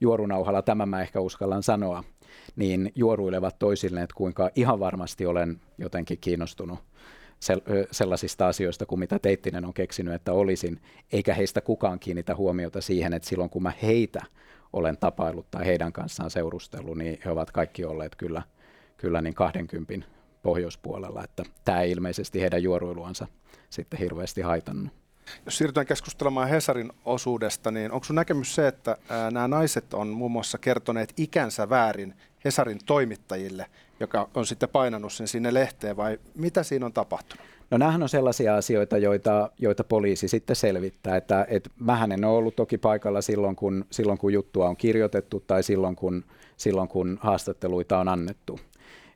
juorunauhalla, 0.00 0.62
tämän 0.62 0.88
mä 0.88 1.00
ehkä 1.00 1.20
uskallan 1.20 1.62
sanoa, 1.62 2.04
niin 2.56 2.92
juoruilevat 2.94 3.58
toisilleen, 3.58 4.04
että 4.04 4.16
kuinka 4.16 4.50
ihan 4.54 4.80
varmasti 4.80 5.26
olen 5.26 5.60
jotenkin 5.78 6.18
kiinnostunut 6.20 6.78
sellaisista 7.90 8.48
asioista 8.48 8.86
kuin 8.86 8.98
mitä 8.98 9.18
Teittinen 9.18 9.64
on 9.64 9.74
keksinyt, 9.74 10.14
että 10.14 10.32
olisin, 10.32 10.80
eikä 11.12 11.34
heistä 11.34 11.60
kukaan 11.60 11.98
kiinnitä 11.98 12.34
huomiota 12.34 12.80
siihen, 12.80 13.12
että 13.12 13.28
silloin 13.28 13.50
kun 13.50 13.62
mä 13.62 13.72
heitä 13.82 14.20
olen 14.72 14.96
tapaillut 14.96 15.50
tai 15.50 15.66
heidän 15.66 15.92
kanssaan 15.92 16.30
seurustellut, 16.30 16.98
niin 16.98 17.18
he 17.24 17.30
ovat 17.30 17.50
kaikki 17.50 17.84
olleet 17.84 18.16
kyllä, 18.16 18.42
kyllä 18.96 19.22
niin 19.22 19.34
20 19.34 19.94
pohjoispuolella, 20.42 21.24
että 21.24 21.42
tämä 21.64 21.80
ei 21.80 21.90
ilmeisesti 21.90 22.40
heidän 22.40 22.62
juoruiluansa 22.62 23.26
sitten 23.70 23.98
hirveästi 23.98 24.40
haitannut. 24.40 24.92
Jos 25.44 25.58
siirrytään 25.58 25.86
keskustelemaan 25.86 26.48
Hesarin 26.48 26.92
osuudesta, 27.04 27.70
niin 27.70 27.92
onko 27.92 28.04
sun 28.04 28.16
näkemys 28.16 28.54
se, 28.54 28.68
että 28.68 28.96
nämä 29.30 29.48
naiset 29.48 29.94
on 29.94 30.08
muun 30.08 30.30
muassa 30.30 30.58
kertoneet 30.58 31.12
ikänsä 31.16 31.68
väärin 31.68 32.14
Hesarin 32.44 32.78
toimittajille, 32.86 33.66
joka 34.00 34.28
on 34.34 34.46
sitten 34.46 34.68
painanut 34.68 35.12
sen 35.12 35.28
sinne 35.28 35.54
lehteen, 35.54 35.96
vai 35.96 36.18
mitä 36.34 36.62
siinä 36.62 36.86
on 36.86 36.92
tapahtunut? 36.92 37.44
No 37.70 37.78
nämähän 37.78 38.02
on 38.02 38.08
sellaisia 38.08 38.56
asioita, 38.56 38.98
joita, 38.98 39.50
joita 39.58 39.84
poliisi 39.84 40.28
sitten 40.28 40.56
selvittää. 40.56 41.16
Että, 41.16 41.46
et 41.48 41.70
mähän 41.78 42.12
en 42.12 42.24
ole 42.24 42.36
ollut 42.36 42.56
toki 42.56 42.78
paikalla 42.78 43.20
silloin 43.20 43.56
kun, 43.56 43.84
silloin, 43.90 44.18
kun 44.18 44.32
juttua 44.32 44.68
on 44.68 44.76
kirjoitettu 44.76 45.44
tai 45.46 45.62
silloin, 45.62 45.96
kun, 45.96 46.24
silloin, 46.56 46.88
kun 46.88 47.18
haastatteluita 47.20 47.98
on 47.98 48.08
annettu. 48.08 48.60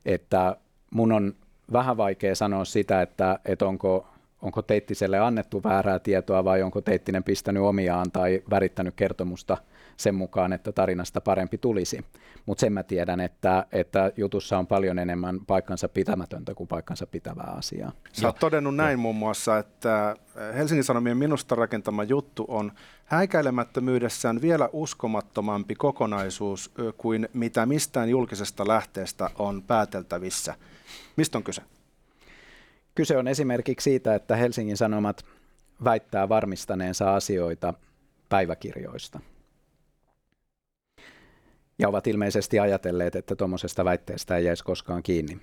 Että 0.05 0.57
mun 0.91 1.11
on 1.11 1.35
vähän 1.71 1.97
vaikea 1.97 2.35
sanoa 2.35 2.65
sitä, 2.65 3.01
että, 3.01 3.39
että 3.45 3.67
onko 3.67 4.07
onko 4.41 4.61
Teittiselle 4.61 5.19
annettu 5.19 5.63
väärää 5.63 5.99
tietoa 5.99 6.43
vai 6.43 6.61
onko 6.61 6.81
Teittinen 6.81 7.23
pistänyt 7.23 7.63
omiaan 7.63 8.11
tai 8.11 8.43
värittänyt 8.49 8.93
kertomusta 8.95 9.57
sen 9.97 10.15
mukaan, 10.15 10.53
että 10.53 10.71
tarinasta 10.71 11.21
parempi 11.21 11.57
tulisi. 11.57 12.05
Mutta 12.45 12.61
sen 12.61 12.73
mä 12.73 12.83
tiedän, 12.83 13.19
että, 13.19 13.65
että 13.71 14.11
jutussa 14.17 14.57
on 14.57 14.67
paljon 14.67 14.99
enemmän 14.99 15.39
paikkansa 15.47 15.89
pitämätöntä 15.89 16.53
kuin 16.53 16.67
paikkansa 16.67 17.07
pitävää 17.07 17.53
asiaa. 17.57 17.91
Sä 18.13 18.27
oot 18.27 18.39
todennut 18.39 18.75
näin 18.75 18.99
muun 18.99 19.15
muassa, 19.15 19.57
että 19.57 20.15
Helsingin 20.55 20.83
Sanomien 20.83 21.17
minusta 21.17 21.55
rakentama 21.55 22.03
juttu 22.03 22.45
on 22.47 22.71
häikäilemättömyydessään 23.05 24.41
vielä 24.41 24.69
uskomattomampi 24.73 25.75
kokonaisuus 25.75 26.71
kuin 26.97 27.29
mitä 27.33 27.65
mistään 27.65 28.09
julkisesta 28.09 28.67
lähteestä 28.67 29.29
on 29.39 29.63
pääteltävissä. 29.63 30.55
Mistä 31.15 31.37
on 31.37 31.43
kyse? 31.43 31.61
Kyse 32.95 33.17
on 33.17 33.27
esimerkiksi 33.27 33.83
siitä, 33.83 34.15
että 34.15 34.35
Helsingin 34.35 34.77
Sanomat 34.77 35.25
väittää 35.83 36.29
varmistaneensa 36.29 37.15
asioita 37.15 37.73
päiväkirjoista. 38.29 39.19
Ja 41.79 41.89
ovat 41.89 42.07
ilmeisesti 42.07 42.59
ajatelleet, 42.59 43.15
että 43.15 43.35
tuommoisesta 43.35 43.85
väitteestä 43.85 44.37
ei 44.37 44.45
jäisi 44.45 44.63
koskaan 44.63 45.03
kiinni. 45.03 45.37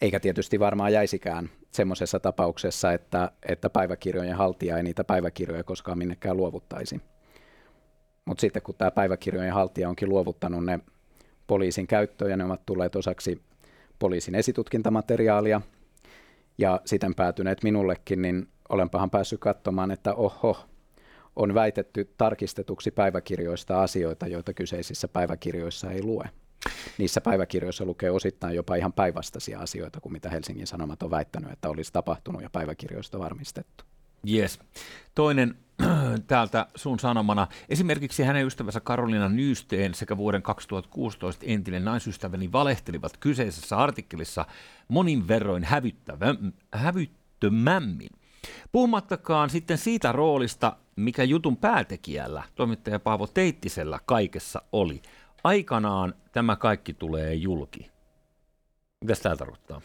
Eikä 0.00 0.20
tietysti 0.20 0.60
varmaan 0.60 0.92
jäisikään 0.92 1.50
semmoisessa 1.70 2.20
tapauksessa, 2.20 2.92
että, 2.92 3.30
että 3.48 3.70
päiväkirjojen 3.70 4.36
haltija 4.36 4.76
ei 4.76 4.82
niitä 4.82 5.04
päiväkirjoja 5.04 5.64
koskaan 5.64 5.98
minnekään 5.98 6.36
luovuttaisi. 6.36 7.00
Mutta 8.24 8.40
sitten 8.40 8.62
kun 8.62 8.74
tämä 8.74 8.90
päiväkirjojen 8.90 9.52
haltija 9.52 9.88
onkin 9.88 10.08
luovuttanut 10.08 10.64
ne 10.64 10.80
poliisin 11.46 11.86
käyttöön 11.86 12.30
ja 12.30 12.36
ne 12.36 12.44
ovat 12.44 12.66
tulleet 12.66 12.96
osaksi 12.96 13.42
poliisin 13.98 14.34
esitutkintamateriaalia– 14.34 15.60
ja 16.58 16.80
siten 16.84 17.14
päätyneet 17.14 17.62
minullekin, 17.62 18.22
niin 18.22 18.48
olenpahan 18.68 19.10
päässyt 19.10 19.40
katsomaan, 19.40 19.90
että 19.90 20.14
oho, 20.14 20.56
on 21.36 21.54
väitetty 21.54 22.14
tarkistetuksi 22.18 22.90
päiväkirjoista 22.90 23.82
asioita, 23.82 24.26
joita 24.26 24.54
kyseisissä 24.54 25.08
päiväkirjoissa 25.08 25.90
ei 25.90 26.02
lue. 26.02 26.30
Niissä 26.98 27.20
päiväkirjoissa 27.20 27.84
lukee 27.84 28.10
osittain 28.10 28.56
jopa 28.56 28.74
ihan 28.74 28.92
päinvastaisia 28.92 29.58
asioita 29.58 30.00
kuin 30.00 30.12
mitä 30.12 30.30
Helsingin 30.30 30.66
Sanomat 30.66 31.02
on 31.02 31.10
väittänyt, 31.10 31.52
että 31.52 31.68
olisi 31.68 31.92
tapahtunut 31.92 32.42
ja 32.42 32.50
päiväkirjoista 32.50 33.18
varmistettu. 33.18 33.84
Yes. 34.30 34.58
Toinen 35.14 35.54
täältä 36.26 36.66
sun 36.74 36.98
sanomana. 36.98 37.46
Esimerkiksi 37.68 38.22
hänen 38.22 38.46
ystävänsä 38.46 38.80
Karolina 38.80 39.28
Nyysteen 39.28 39.94
sekä 39.94 40.16
vuoden 40.16 40.42
2016 40.42 41.44
entinen 41.46 41.84
naisystäväni 41.84 42.52
valehtelivat 42.52 43.16
kyseisessä 43.16 43.76
artikkelissa 43.76 44.46
monin 44.88 45.28
verroin 45.28 45.66
hävyttömämmin. 46.72 48.10
Puhumattakaan 48.72 49.50
sitten 49.50 49.78
siitä 49.78 50.12
roolista, 50.12 50.76
mikä 50.96 51.24
jutun 51.24 51.56
päätekijällä, 51.56 52.42
toimittaja 52.54 53.00
Paavo 53.00 53.26
Teittisellä 53.26 53.98
kaikessa 54.06 54.62
oli. 54.72 55.02
Aikanaan 55.44 56.14
tämä 56.32 56.56
kaikki 56.56 56.94
tulee 56.94 57.34
julki. 57.34 57.90
Mitä 59.04 59.14
tämä 59.22 59.36
tarkoittaa? 59.36 59.80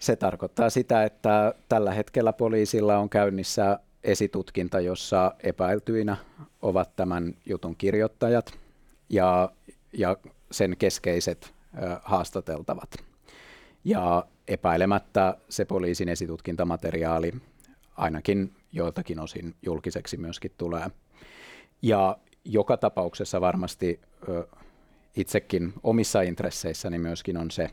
Se 0.00 0.16
tarkoittaa 0.16 0.70
sitä, 0.70 1.04
että 1.04 1.54
tällä 1.68 1.94
hetkellä 1.94 2.32
poliisilla 2.32 2.98
on 2.98 3.08
käynnissä 3.08 3.78
esitutkinta, 4.04 4.80
jossa 4.80 5.34
epäiltyinä 5.42 6.16
ovat 6.62 6.96
tämän 6.96 7.34
jutun 7.46 7.76
kirjoittajat 7.76 8.58
ja, 9.08 9.52
ja 9.92 10.16
sen 10.50 10.76
keskeiset 10.76 11.54
haastateltavat. 12.02 12.90
Ja 13.84 14.26
epäilemättä 14.48 15.36
se 15.48 15.64
poliisin 15.64 16.08
esitutkintamateriaali 16.08 17.32
ainakin 17.96 18.56
joiltakin 18.72 19.20
osin 19.20 19.54
julkiseksi 19.62 20.16
myöskin 20.16 20.52
tulee. 20.58 20.90
Ja 21.82 22.18
joka 22.44 22.76
tapauksessa 22.76 23.40
varmasti 23.40 24.00
itsekin 25.16 25.72
omissa 25.82 26.22
intresseissäni 26.22 26.98
myöskin 26.98 27.36
on 27.36 27.50
se, 27.50 27.70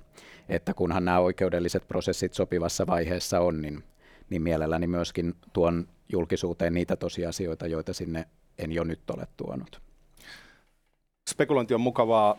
että 0.50 0.74
kunhan 0.74 1.06
nämä 1.06 1.20
oikeudelliset 1.20 1.88
prosessit 1.88 2.34
sopivassa 2.34 2.88
vaiheessa 2.88 3.40
on, 3.40 3.62
niin, 3.62 3.84
niin 4.30 4.42
mielelläni 4.42 4.88
myöskin 4.88 5.36
tuon 5.54 5.88
julkisuuteen 6.10 6.74
niitä 6.74 6.96
tosiasioita, 6.96 7.68
joita 7.68 7.94
sinne 7.94 8.28
en 8.58 8.72
jo 8.72 8.84
nyt 8.84 9.10
ole 9.10 9.28
tuonut. 9.38 9.82
Spekulointi 11.30 11.74
on 11.74 11.82
mukavaa. 11.82 12.38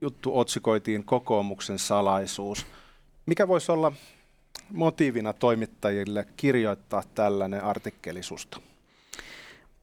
Juttu 0.00 0.38
otsikoitiin 0.38 1.04
kokoomuksen 1.04 1.78
salaisuus. 1.78 2.66
Mikä 3.26 3.48
voisi 3.48 3.72
olla 3.72 3.92
motiivina 4.70 5.32
toimittajille 5.32 6.26
kirjoittaa 6.36 7.02
tällainen 7.14 7.64
artikkeli 7.64 8.22
susta? 8.22 8.60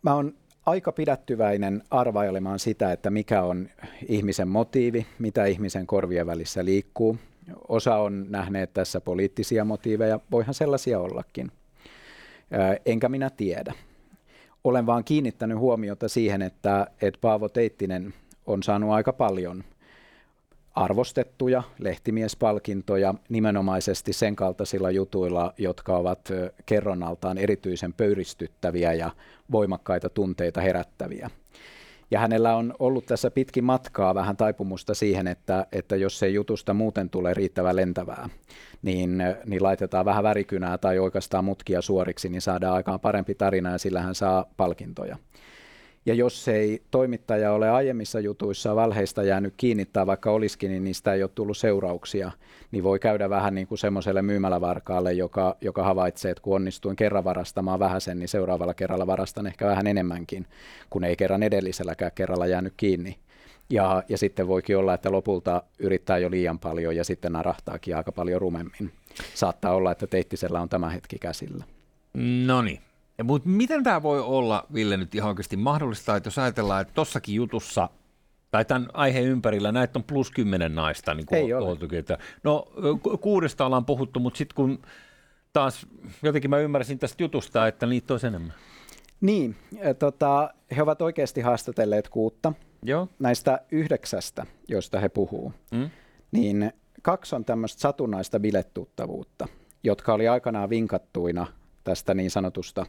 Mä 0.01 0.15
oon 0.15 0.33
aika 0.65 0.91
pidättyväinen 0.91 1.83
arvailemaan 1.91 2.59
sitä, 2.59 2.91
että 2.91 3.09
mikä 3.09 3.43
on 3.43 3.69
ihmisen 4.07 4.47
motiivi, 4.47 5.05
mitä 5.19 5.45
ihmisen 5.45 5.87
korvien 5.87 6.27
välissä 6.27 6.65
liikkuu. 6.65 7.17
Osa 7.67 7.95
on 7.95 8.25
nähneet 8.29 8.73
tässä 8.73 9.01
poliittisia 9.01 9.65
motiiveja, 9.65 10.19
voihan 10.31 10.53
sellaisia 10.53 10.99
ollakin. 10.99 11.51
Enkä 12.85 13.09
minä 13.09 13.29
tiedä. 13.29 13.73
Olen 14.63 14.85
vaan 14.85 15.03
kiinnittänyt 15.03 15.57
huomiota 15.57 16.09
siihen, 16.09 16.41
että, 16.41 16.87
että 17.01 17.17
Paavo 17.21 17.49
Teittinen 17.49 18.13
on 18.45 18.63
saanut 18.63 18.91
aika 18.91 19.13
paljon 19.13 19.63
arvostettuja 20.75 21.63
lehtimiespalkintoja 21.79 23.13
nimenomaisesti 23.29 24.13
sen 24.13 24.35
kaltaisilla 24.35 24.91
jutuilla, 24.91 25.53
jotka 25.57 25.97
ovat 25.97 26.29
kerronnaltaan 26.65 27.37
erityisen 27.37 27.93
pöyristyttäviä 27.93 28.93
ja 28.93 29.11
voimakkaita 29.51 30.09
tunteita 30.09 30.61
herättäviä. 30.61 31.29
Ja 32.11 32.19
hänellä 32.19 32.55
on 32.55 32.73
ollut 32.79 33.05
tässä 33.05 33.31
pitkin 33.31 33.63
matkaa 33.63 34.15
vähän 34.15 34.37
taipumusta 34.37 34.93
siihen, 34.93 35.27
että, 35.27 35.67
että 35.71 35.95
jos 35.95 36.19
se 36.19 36.29
jutusta 36.29 36.73
muuten 36.73 37.09
tulee 37.09 37.33
riittävän 37.33 37.75
lentävää, 37.75 38.29
niin, 38.81 39.23
niin 39.45 39.63
laitetaan 39.63 40.05
vähän 40.05 40.23
värikynää 40.23 40.77
tai 40.77 40.99
oikeastaan 40.99 41.45
mutkia 41.45 41.81
suoriksi, 41.81 42.29
niin 42.29 42.41
saadaan 42.41 42.75
aikaan 42.75 42.99
parempi 42.99 43.35
tarina 43.35 43.71
ja 43.71 43.77
sillä 43.77 44.01
hän 44.01 44.15
saa 44.15 44.45
palkintoja. 44.57 45.17
Ja 46.05 46.13
jos 46.13 46.47
ei 46.47 46.81
toimittaja 46.91 47.53
ole 47.53 47.69
aiemmissa 47.69 48.19
jutuissa 48.19 48.75
valheista 48.75 49.23
jäänyt 49.23 49.53
kiinni 49.57 49.85
tai 49.85 50.07
vaikka 50.07 50.31
olisikin, 50.31 50.71
niin 50.71 50.83
niistä 50.83 51.13
ei 51.13 51.23
ole 51.23 51.31
tullut 51.35 51.57
seurauksia, 51.57 52.31
niin 52.71 52.83
voi 52.83 52.99
käydä 52.99 53.29
vähän 53.29 53.55
niin 53.55 53.67
kuin 53.67 53.77
semmoiselle 53.77 54.21
myymälävarkaalle, 54.21 55.13
joka, 55.13 55.57
joka 55.61 55.83
havaitsee, 55.83 56.31
että 56.31 56.41
kun 56.41 56.55
onnistuin 56.55 56.95
kerran 56.95 57.23
varastamaan 57.23 57.79
vähän 57.79 58.01
sen, 58.01 58.19
niin 58.19 58.29
seuraavalla 58.29 58.73
kerralla 58.73 59.07
varastan 59.07 59.47
ehkä 59.47 59.65
vähän 59.65 59.87
enemmänkin, 59.87 60.47
kun 60.89 61.03
ei 61.03 61.15
kerran 61.15 61.43
edelliselläkään 61.43 62.11
kerralla 62.15 62.47
jäänyt 62.47 62.73
kiinni. 62.77 63.17
Ja, 63.69 64.03
ja 64.09 64.17
sitten 64.17 64.47
voikin 64.47 64.77
olla, 64.77 64.93
että 64.93 65.11
lopulta 65.11 65.63
yrittää 65.79 66.17
jo 66.17 66.31
liian 66.31 66.59
paljon 66.59 66.95
ja 66.95 67.03
sitten 67.03 67.31
narahtaakin 67.31 67.95
aika 67.95 68.11
paljon 68.11 68.41
rumemmin. 68.41 68.91
Saattaa 69.33 69.73
olla, 69.73 69.91
että 69.91 70.07
teittisellä 70.07 70.61
on 70.61 70.69
tämä 70.69 70.89
hetki 70.89 71.19
käsillä. 71.19 71.65
No 72.45 72.61
niin. 72.61 72.79
Mutta 73.23 73.49
miten 73.49 73.83
tämä 73.83 74.03
voi 74.03 74.19
olla, 74.19 74.65
Ville, 74.73 74.97
nyt 74.97 75.15
ihan 75.15 75.29
oikeasti 75.29 75.57
mahdollista, 75.57 76.15
että 76.15 76.27
jos 76.27 76.37
ajatellaan, 76.37 76.81
että 76.81 76.93
tossakin 76.93 77.35
jutussa 77.35 77.89
tai 78.51 78.65
tämän 78.65 78.87
aiheen 78.93 79.25
ympärillä 79.25 79.71
näitä 79.71 79.99
on 79.99 80.03
plus 80.03 80.31
kymmenen 80.31 80.75
naista. 80.75 81.13
Niin 81.13 81.25
Ei 81.31 81.53
ole. 81.53 81.77
Että 81.97 82.17
no 82.43 82.67
kuudesta 83.21 83.65
ollaan 83.65 83.85
puhuttu, 83.85 84.19
mutta 84.19 84.37
sitten 84.37 84.55
kun 84.55 84.81
taas 85.53 85.87
jotenkin 86.23 86.49
mä 86.49 86.57
ymmärsin 86.57 86.99
tästä 86.99 87.23
jutusta, 87.23 87.67
että 87.67 87.85
niitä 87.85 88.13
olisi 88.13 88.27
enemmän. 88.27 88.53
Niin, 89.21 89.55
tota, 89.99 90.53
he 90.75 90.81
ovat 90.81 91.01
oikeasti 91.01 91.41
haastatelleet 91.41 92.09
kuutta. 92.09 92.53
Joo. 92.83 93.07
Näistä 93.19 93.61
yhdeksästä, 93.71 94.45
joista 94.67 94.99
he 94.99 95.09
puhuu, 95.09 95.53
mm. 95.71 95.89
niin 96.31 96.73
kaksi 97.01 97.35
on 97.35 97.45
tämmöistä 97.45 97.81
satunnaista 97.81 98.39
bilettuttavuutta, 98.39 99.47
jotka 99.83 100.13
oli 100.13 100.27
aikanaan 100.27 100.69
vinkattuina 100.69 101.47
tästä 101.83 102.13
niin 102.13 102.31
sanotusta 102.31 102.85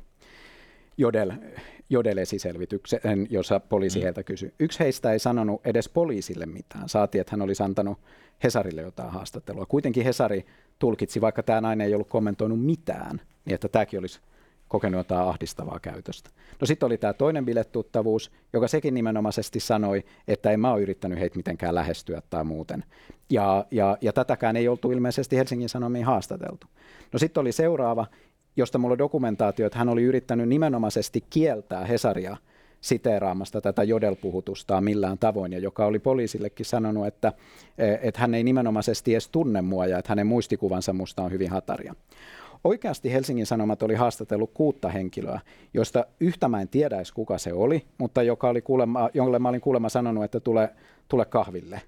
jodel, 0.97 1.33
jodelesiselvityksen, 1.91 3.27
jossa 3.31 3.61
poliisi 3.61 3.99
mm. 3.99 4.03
heiltä 4.03 4.23
kysyi. 4.23 4.55
Yksi 4.59 4.79
heistä 4.79 5.13
ei 5.13 5.19
sanonut 5.19 5.67
edes 5.67 5.89
poliisille 5.89 6.47
mitään. 6.47 6.89
Saatiin, 6.89 7.21
että 7.21 7.31
hän 7.31 7.43
oli 7.43 7.53
antanut 7.65 7.99
Hesarille 8.45 8.83
jotain 8.83 9.11
haastattelua. 9.11 9.67
Kuitenkin 9.67 10.05
Hesari 10.05 10.47
tulkitsi, 10.79 11.21
vaikka 11.21 11.43
tämä 11.43 11.61
nainen 11.61 11.87
ei 11.87 11.95
ollut 11.95 12.09
kommentoinut 12.09 12.65
mitään, 12.65 13.21
niin 13.45 13.55
että 13.55 13.69
tämäkin 13.69 13.99
olisi 13.99 14.21
kokenut 14.69 14.99
jotain 14.99 15.29
ahdistavaa 15.29 15.81
käytöstä. 15.81 16.31
No 16.61 16.67
sitten 16.67 16.87
oli 16.87 16.99
tämä 16.99 17.13
toinen 17.13 17.45
bilettuttavuus, 17.45 18.31
joka 18.53 18.69
sekin 18.69 18.95
nimenomaisesti 18.95 19.61
sanoi, 19.61 20.05
että 20.29 20.51
en 20.51 20.61
mä 20.61 20.73
ole 20.73 20.83
yrittänyt 20.83 21.19
heitä 21.19 21.37
mitenkään 21.37 21.75
lähestyä 21.75 22.23
tai 22.31 22.45
muuten. 22.45 22.85
Ja, 23.31 23.67
ja, 23.71 23.99
ja 24.01 24.13
tätäkään 24.13 24.57
ei 24.57 24.69
oltu 24.69 24.93
ilmeisesti 24.93 25.37
Helsingin 25.37 25.69
Sanomiin 25.69 26.05
haastateltu. 26.05 26.67
No 27.13 27.19
sitten 27.19 27.41
oli 27.41 27.53
seuraava, 27.53 28.07
josta 28.57 28.79
mulla 28.79 28.93
on 28.93 28.99
dokumentaatio, 28.99 29.67
että 29.67 29.79
hän 29.79 29.89
oli 29.89 30.03
yrittänyt 30.03 30.49
nimenomaisesti 30.49 31.25
kieltää 31.31 31.85
Hesaria 31.85 32.37
siteeraamasta 32.81 33.61
tätä 33.61 33.83
jodelpuhutusta 33.83 34.81
millään 34.81 35.19
tavoin, 35.19 35.53
ja 35.53 35.59
joka 35.59 35.87
oli 35.87 35.99
poliisillekin 35.99 36.67
sanonut, 36.67 37.07
että, 37.07 37.33
että 38.03 38.21
hän 38.21 38.35
ei 38.35 38.43
nimenomaisesti 38.45 39.15
edes 39.15 39.29
tunne 39.29 39.63
mua 39.63 39.87
ja 39.87 39.99
että 39.99 40.09
hänen 40.09 40.27
muistikuvansa 40.27 40.93
musta 40.93 41.23
on 41.23 41.31
hyvin 41.33 41.51
hataria. 41.51 41.95
Oikeasti 42.65 43.13
Helsingin 43.13 43.47
Sanomat 43.47 43.83
oli 43.83 43.95
haastatellut 43.95 44.51
kuutta 44.55 44.89
henkilöä, 44.89 45.41
josta 45.75 46.07
yhtä 46.21 46.49
mä 46.49 46.61
en 46.61 46.69
tiedä 46.69 46.97
edes 46.97 47.13
kuka 47.13 47.39
se 47.39 47.53
oli, 47.53 47.85
mutta 47.99 48.23
joka 48.23 48.49
oli 48.49 48.63
kuulemma, 48.63 49.11
jolle 49.15 49.39
mä 49.39 49.49
olin 49.49 49.61
kuulemma 49.61 49.89
sanonut, 49.89 50.25
että 50.25 50.41
tule, 50.41 50.71
tule 51.09 51.25
kahville 51.25 51.83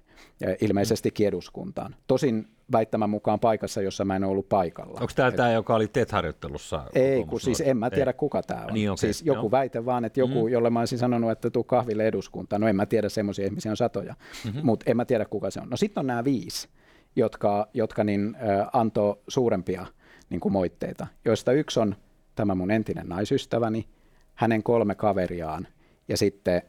ilmeisesti 0.61 1.13
eduskuntaan. 1.19 1.95
Tosin 2.07 2.47
väittämän 2.71 3.09
mukaan 3.09 3.39
paikassa, 3.39 3.81
jossa 3.81 4.05
mä 4.05 4.15
en 4.15 4.23
ollut 4.23 4.49
paikalla. 4.49 4.99
Onko 5.01 5.13
tämä 5.15 5.31
tämä, 5.31 5.51
joka 5.51 5.75
oli 5.75 5.87
TET-harjoittelussa? 5.87 6.83
Ei, 6.95 7.23
kun 7.23 7.41
siis 7.41 7.61
en 7.61 7.77
mä 7.77 7.89
tiedä, 7.89 8.11
Ei. 8.11 8.17
kuka 8.17 8.43
tämä 8.43 8.65
on. 8.65 8.73
Niin, 8.73 8.91
okay, 8.91 8.97
siis 8.97 9.21
joku 9.21 9.41
joo. 9.41 9.51
väite 9.51 9.85
vaan, 9.85 10.05
että 10.05 10.19
joku, 10.19 10.43
mm. 10.43 10.51
jolle 10.51 10.69
mä 10.69 10.79
olisin 10.79 10.99
sanonut, 10.99 11.31
että 11.31 11.49
tuu 11.49 11.63
kahville 11.63 12.07
eduskuntaan. 12.07 12.61
No 12.61 12.67
en 12.67 12.75
mä 12.75 12.85
tiedä, 12.85 13.09
semmoisia 13.09 13.45
ihmisiä 13.45 13.71
on 13.71 13.77
satoja, 13.77 14.15
mm-hmm. 14.45 14.61
mutta 14.63 14.91
en 14.91 14.97
mä 14.97 15.05
tiedä, 15.05 15.25
kuka 15.25 15.51
se 15.51 15.59
on. 15.59 15.69
No 15.69 15.77
sitten 15.77 16.01
on 16.01 16.07
nämä 16.07 16.23
viisi, 16.23 16.69
jotka, 17.15 17.67
jotka 17.73 18.03
niin, 18.03 18.35
äh, 18.35 18.67
antoi 18.73 19.17
suurempia 19.27 19.85
niin 20.29 20.39
kuin 20.39 20.51
moitteita, 20.53 21.07
joista 21.25 21.51
yksi 21.51 21.79
on 21.79 21.95
tämä 22.35 22.55
mun 22.55 22.71
entinen 22.71 23.09
naisystäväni, 23.09 23.87
hänen 24.35 24.63
kolme 24.63 24.95
kaveriaan 24.95 25.67
ja 26.07 26.17
sitten 26.17 26.61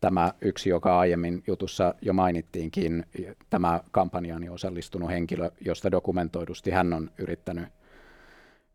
tämä 0.00 0.32
yksi, 0.40 0.68
joka 0.68 0.98
aiemmin 0.98 1.42
jutussa 1.46 1.94
jo 2.02 2.12
mainittiinkin, 2.12 3.06
tämä 3.50 3.80
kampanjaan 3.90 4.50
osallistunut 4.50 5.10
henkilö, 5.10 5.50
josta 5.60 5.90
dokumentoidusti 5.90 6.70
hän 6.70 6.92
on 6.92 7.10
yrittänyt, 7.18 7.68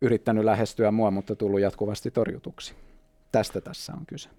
yrittänyt 0.02 0.44
lähestyä 0.46 0.92
mua, 0.92 1.12
mutta 1.12 1.36
tullut 1.36 1.60
jatkuvasti 1.60 2.12
torjutuksi. 2.12 2.76
Tästä 3.32 3.62
tässä 3.62 3.94
on 3.94 4.06
kyse. 4.06 4.30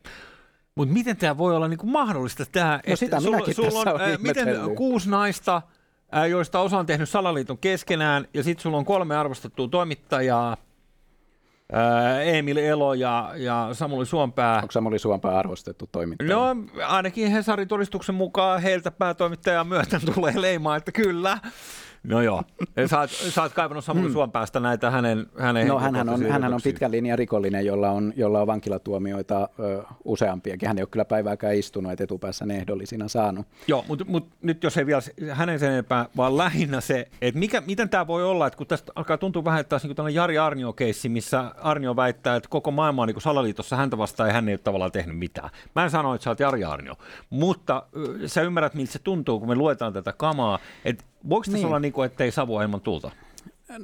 Mutta 0.74 0.94
miten 0.94 1.16
tämä 1.16 1.38
voi 1.38 1.56
olla 1.56 1.68
niinku 1.68 1.86
mahdollista? 1.86 2.44
Tää, 2.52 2.80
no 2.88 2.96
sitä 2.96 3.20
sulla, 3.20 3.36
minäkin 3.36 3.54
sulla 3.54 3.80
on, 3.80 3.88
on 3.88 4.00
Miten 4.18 4.46
kuusi 4.76 5.10
naista, 5.10 5.62
joista 6.30 6.60
osa 6.60 6.78
on 6.78 6.86
tehnyt 6.86 7.08
salaliiton 7.08 7.58
keskenään, 7.58 8.28
ja 8.34 8.42
sitten 8.42 8.62
sulla 8.62 8.76
on 8.76 8.84
kolme 8.84 9.16
arvostettua 9.16 9.68
toimittajaa, 9.68 10.56
Emil 12.24 12.56
Elo 12.56 12.94
ja, 12.94 13.32
ja 13.36 13.68
Samuli 13.72 14.06
Suompää. 14.06 14.56
Onko 14.56 14.72
Samuli 14.72 14.98
Suompää 14.98 15.38
arvostettu 15.38 15.88
toimittaja? 15.92 16.30
No 16.30 16.56
ainakin 16.86 17.30
Hesarin 17.30 17.68
todistuksen 17.68 18.14
mukaan 18.14 18.62
heiltä 18.62 18.90
päätoimittajan 18.90 19.66
myöten 19.66 20.00
tulee 20.14 20.32
leimaa, 20.36 20.76
että 20.76 20.92
kyllä. 20.92 21.38
No 22.02 22.22
joo, 22.22 22.42
sä 22.86 23.00
oot, 23.00 23.10
sä 23.10 23.42
oot 23.42 23.52
kaivannut 23.52 23.84
Samuli 23.84 24.08
mm. 24.08 24.12
Suompäästä 24.12 24.60
näitä 24.60 24.90
hänen, 24.90 25.26
hänen 25.38 25.68
No 25.68 25.78
hänhän 25.78 26.08
on, 26.08 26.26
hänhän 26.26 26.54
on 26.54 26.60
pitkän 26.64 26.90
linjan 26.90 27.18
rikollinen, 27.18 27.66
jolla 27.66 27.90
on, 27.90 28.12
jolla 28.16 28.40
on 28.40 28.46
vankilatuomioita 28.46 29.48
ö, 29.58 29.82
useampiakin. 30.04 30.68
Hän 30.68 30.78
ei 30.78 30.82
ole 30.82 30.88
kyllä 30.90 31.04
päivääkään 31.04 31.54
istunut, 31.54 31.92
että 31.92 32.04
etupäässä 32.04 32.46
ne 32.46 32.56
ehdollisina 32.56 33.08
saanut. 33.08 33.46
Joo, 33.66 33.84
mutta 33.88 34.04
mut, 34.08 34.28
nyt 34.42 34.64
jos 34.64 34.76
ei 34.76 34.86
vielä 34.86 35.02
hänen 35.32 35.58
sen 35.58 35.72
enempää, 35.72 36.06
vaan 36.16 36.36
lähinnä 36.36 36.80
se, 36.80 37.08
että 37.20 37.38
mikä, 37.38 37.62
miten 37.66 37.88
tämä 37.88 38.06
voi 38.06 38.24
olla, 38.24 38.46
että 38.46 38.56
kun 38.56 38.66
tästä 38.66 38.92
alkaa 38.94 39.18
tuntua 39.18 39.44
vähän, 39.44 39.60
että 39.60 39.70
taas 39.70 39.84
niin 39.84 39.96
tällainen 39.96 40.16
Jari 40.16 40.38
Arnio-keissi, 40.38 41.08
missä 41.08 41.54
Arnio 41.60 41.96
väittää, 41.96 42.36
että 42.36 42.48
koko 42.48 42.70
maailma 42.70 43.02
on 43.02 43.08
niin 43.08 43.20
salaliitossa 43.20 43.76
häntä 43.76 43.98
vastaan 43.98 44.28
ja 44.28 44.32
hän 44.34 44.48
ei 44.48 44.52
ole 44.52 44.58
tavallaan 44.58 44.92
tehnyt 44.92 45.18
mitään. 45.18 45.50
Mä 45.74 45.84
en 45.84 45.90
sano, 45.90 46.14
että 46.14 46.24
sä 46.24 46.30
oot 46.30 46.40
Jari 46.40 46.64
Arnio, 46.64 46.94
mutta 47.30 47.82
sä 48.26 48.42
ymmärrät, 48.42 48.74
miltä 48.74 48.92
se 48.92 48.98
tuntuu, 48.98 49.38
kun 49.38 49.48
me 49.48 49.54
luetaan 49.54 49.92
tätä 49.92 50.12
kamaa, 50.12 50.58
että 50.84 51.04
Voiko 51.28 51.50
niin. 51.52 51.66
olla 51.66 51.78
niin 51.78 51.92
kuin, 51.92 52.06
ettei 52.06 52.32
savua 52.32 52.62
ilman 52.62 52.80
tulta? 52.80 53.10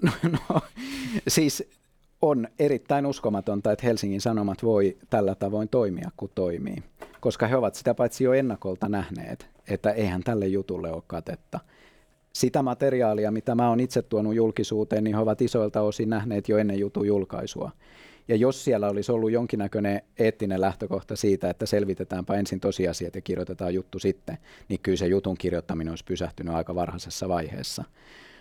No, 0.03 0.11
no, 0.23 0.61
siis 1.29 1.65
on 2.23 2.49
erittäin 2.59 3.07
uskomatonta, 3.07 3.73
että 3.73 3.87
Helsingin 3.87 4.21
Sanomat 4.21 4.63
voi 4.63 4.97
tällä 5.11 5.35
tavoin 5.35 5.69
toimia, 5.69 6.11
kun 6.17 6.31
toimii. 6.35 6.83
Koska 7.21 7.47
he 7.47 7.57
ovat 7.57 7.75
sitä 7.75 7.95
paitsi 7.95 8.25
jo 8.25 8.33
ennakolta 8.33 8.89
nähneet, 8.89 9.49
että 9.69 9.91
eihän 9.91 10.23
tälle 10.23 10.47
jutulle 10.47 10.93
ole 10.93 11.03
katetta. 11.07 11.61
Sitä 12.33 12.63
materiaalia, 12.63 13.31
mitä 13.31 13.55
mä 13.55 13.69
oon 13.69 13.81
itse 13.81 14.03
tuonut 14.03 14.35
julkisuuteen, 14.35 15.05
niin 15.05 15.15
he 15.15 15.23
ovat 15.23 15.43
isoilta 15.43 15.81
osin 15.81 16.11
nähneet 16.11 16.49
jo 16.49 16.59
ennen 16.59 16.79
jutun 16.79 17.07
julkaisua. 17.07 17.71
Ja 18.29 18.37
jos 18.37 18.65
siellä 18.65 18.89
olisi 18.89 19.13
ollut 19.13 19.31
jonkinnäköinen 19.31 20.03
eettinen 20.19 20.61
lähtökohta 20.61 21.17
siitä, 21.17 21.51
että 21.51 21.67
selvitetäänpä 21.67 22.35
ensin 22.35 22.61
tosiasiat 22.61 23.15
ja 23.15 23.21
kirjoitetaan 23.21 23.75
juttu 23.75 23.99
sitten, 23.99 24.39
niin 24.69 24.81
kyllä 24.81 24.97
se 24.97 25.07
jutun 25.07 25.39
kirjoittaminen 25.39 25.93
olisi 25.93 26.05
pysähtynyt 26.05 26.55
aika 26.55 26.75
varhaisessa 26.75 27.29
vaiheessa. 27.29 27.85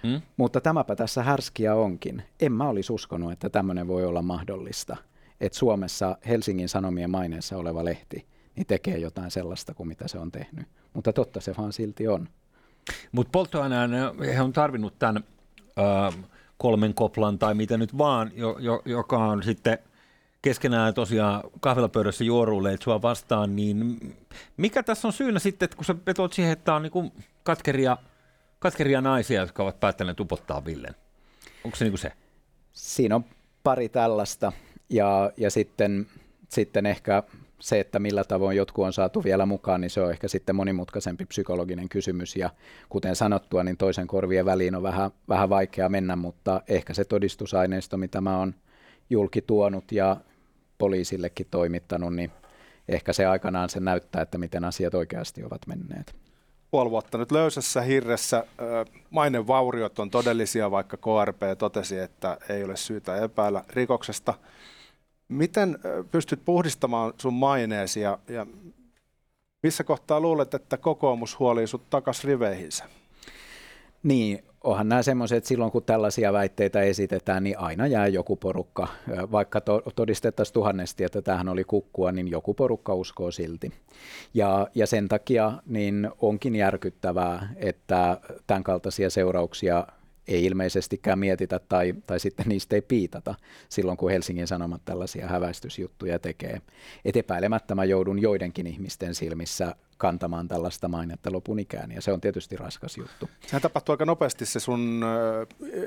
Mm. 0.04 0.22
Mutta 0.38 0.62
tämäpä 0.62 0.96
tässä 0.96 1.24
härskiä 1.24 1.76
onkin. 1.76 2.24
En 2.40 2.52
mä 2.52 2.70
olisi 2.70 2.94
uskonut, 2.94 3.32
että 3.32 3.50
tämmöinen 3.50 3.88
voi 3.88 4.06
olla 4.06 4.22
mahdollista, 4.22 4.98
että 5.42 5.58
Suomessa 5.58 6.18
Helsingin 6.28 6.70
Sanomien 6.70 7.10
maineessa 7.10 7.58
oleva 7.58 7.86
lehti 7.86 8.26
niin 8.56 8.68
tekee 8.68 8.98
jotain 8.98 9.32
sellaista 9.32 9.74
kuin 9.74 9.88
mitä 9.88 10.08
se 10.08 10.18
on 10.20 10.32
tehnyt. 10.32 10.68
Mutta 10.94 11.14
totta 11.14 11.42
se 11.42 11.56
vaan 11.58 11.74
silti 11.74 12.08
on. 12.08 12.30
Mutta 13.12 13.32
polttoaineen 13.32 13.92
he 14.36 14.42
on 14.42 14.54
tarvinnut 14.54 15.00
tämän... 15.00 15.24
Uh 15.80 16.37
kolmen 16.58 16.94
koplan 16.94 17.40
tai 17.40 17.54
mitä 17.54 17.78
nyt 17.78 17.98
vaan, 17.98 18.32
jo, 18.36 18.58
jo, 18.60 18.82
joka 18.86 19.18
on 19.18 19.44
sitten 19.44 19.78
keskenään 20.42 20.94
tosiaan 20.94 21.44
kahvilapöydässä 21.60 22.24
juoruilleet 22.24 22.82
sua 22.82 23.02
vastaan, 23.02 23.56
niin 23.56 24.00
mikä 24.58 24.84
tässä 24.84 25.08
on 25.08 25.14
syynä 25.14 25.40
sitten, 25.40 25.66
että 25.66 25.78
kun 25.78 25.86
sä 25.86 25.96
vetoat 26.06 26.34
siihen, 26.34 26.52
että 26.52 26.74
on 26.74 26.84
niin 26.84 27.12
katkeria, 27.44 27.98
katkeria 28.60 29.02
naisia, 29.02 29.42
jotka 29.42 29.64
ovat 29.64 29.80
päättäneet 29.80 30.20
upottaa 30.20 30.66
Villen? 30.66 30.96
Onko 31.64 31.78
se 31.78 31.86
niin 31.86 31.98
se? 31.98 32.12
Siinä 32.72 33.16
on 33.16 33.26
pari 33.64 33.90
tällaista 33.90 34.52
ja, 34.90 35.32
ja 35.38 35.52
sitten, 35.52 36.08
sitten 36.50 36.86
ehkä 36.86 37.24
se, 37.60 37.80
että 37.80 38.00
millä 38.00 38.24
tavoin 38.24 38.58
jotkut 38.58 38.86
on 38.86 38.94
saatu 38.94 39.24
vielä 39.24 39.46
mukaan, 39.46 39.82
niin 39.82 39.90
se 39.90 40.02
on 40.02 40.12
ehkä 40.12 40.28
sitten 40.28 40.56
monimutkaisempi 40.56 41.26
psykologinen 41.26 41.90
kysymys. 41.90 42.36
Ja 42.36 42.50
kuten 42.90 43.16
sanottua, 43.16 43.64
niin 43.64 43.78
toisen 43.78 44.08
korvien 44.08 44.46
väliin 44.46 44.76
on 44.76 44.84
vähän, 44.84 45.12
vähän 45.30 45.50
vaikea 45.50 45.90
mennä, 45.90 46.16
mutta 46.16 46.62
ehkä 46.68 46.94
se 46.94 47.06
todistusaineisto, 47.06 47.98
mitä 47.98 48.22
mä 48.22 48.38
oon 48.38 48.56
julki 49.10 49.42
tuonut 49.42 49.92
ja 49.92 50.18
poliisillekin 50.78 51.48
toimittanut, 51.52 52.16
niin 52.16 52.32
ehkä 52.88 53.14
se 53.14 53.26
aikanaan 53.26 53.70
se 53.70 53.80
näyttää, 53.80 54.22
että 54.22 54.38
miten 54.38 54.64
asiat 54.64 54.94
oikeasti 54.94 55.44
ovat 55.44 55.68
menneet. 55.68 56.16
Puoli 56.72 56.90
vuotta 56.90 57.18
nyt 57.18 57.32
löysässä 57.32 57.82
hirressä. 57.82 58.44
Mainen 59.10 59.48
vauriot 59.48 60.00
on 60.00 60.10
todellisia, 60.10 60.72
vaikka 60.72 60.98
KRP 60.98 61.42
totesi, 61.58 61.98
että 62.00 62.38
ei 62.50 62.64
ole 62.64 62.78
syytä 62.78 63.18
epäillä 63.18 63.64
rikoksesta. 63.70 64.34
Miten 65.28 65.80
pystyt 66.12 66.46
puhdistamaan 66.46 67.14
sun 67.22 67.34
maineesi 67.34 68.02
ja, 68.02 68.20
ja 68.28 68.46
missä 69.64 69.84
kohtaa 69.84 70.20
luulet, 70.20 70.54
että 70.54 70.78
kokoomus 70.78 71.40
huolii 71.40 71.68
sut 71.68 71.90
takas 71.90 72.24
riveihinsä? 72.24 72.86
Niin, 74.04 74.44
onhan 74.64 74.90
nämä 74.90 75.04
semmoiset, 75.04 75.38
että 75.38 75.48
silloin 75.48 75.72
kun 75.72 75.84
tällaisia 75.84 76.34
väitteitä 76.34 76.82
esitetään, 76.82 77.44
niin 77.44 77.60
aina 77.60 77.88
jää 77.88 78.08
joku 78.08 78.36
porukka. 78.36 78.88
Vaikka 79.32 79.62
to- 79.62 79.82
todistettaisiin 79.96 80.54
tuhannesti, 80.54 81.04
että 81.04 81.22
tähän 81.22 81.50
oli 81.50 81.64
kukkua, 81.64 82.12
niin 82.12 82.28
joku 82.28 82.54
porukka 82.54 82.94
uskoo 82.94 83.32
silti. 83.32 83.72
Ja, 84.34 84.68
ja 84.76 84.88
sen 84.88 85.08
takia 85.08 85.54
niin 85.66 86.10
onkin 86.22 86.56
järkyttävää, 86.56 87.50
että 87.56 88.18
tämän 88.48 88.64
kaltaisia 88.64 89.10
seurauksia 89.10 89.88
ei 90.28 90.46
ilmeisestikään 90.46 91.20
mietitä 91.20 91.60
tai, 91.60 91.94
tai 92.08 92.20
sitten 92.20 92.46
niistä 92.50 92.76
ei 92.76 92.82
piitata 92.82 93.36
silloin, 93.70 93.98
kun 93.98 94.12
Helsingin 94.12 94.48
Sanomat 94.48 94.82
tällaisia 94.86 95.28
häväistysjuttuja 95.28 96.20
tekee. 96.20 96.62
Et 97.06 97.18
epäilemättä 97.18 97.76
mä 97.76 97.86
joudun 97.86 98.22
joidenkin 98.22 98.68
ihmisten 98.68 99.16
silmissä 99.16 99.76
kantamaan 99.98 100.48
tällaista 100.48 100.88
mainetta 100.88 101.32
lopun 101.32 101.60
ikään, 101.60 101.92
ja 101.92 102.02
se 102.02 102.12
on 102.12 102.22
tietysti 102.22 102.56
raskas 102.56 102.98
juttu. 102.98 103.30
Sehän 103.48 103.62
tapahtuu 103.62 103.94
aika 103.94 104.06
nopeasti 104.06 104.46
se 104.46 104.60
sun 104.60 105.06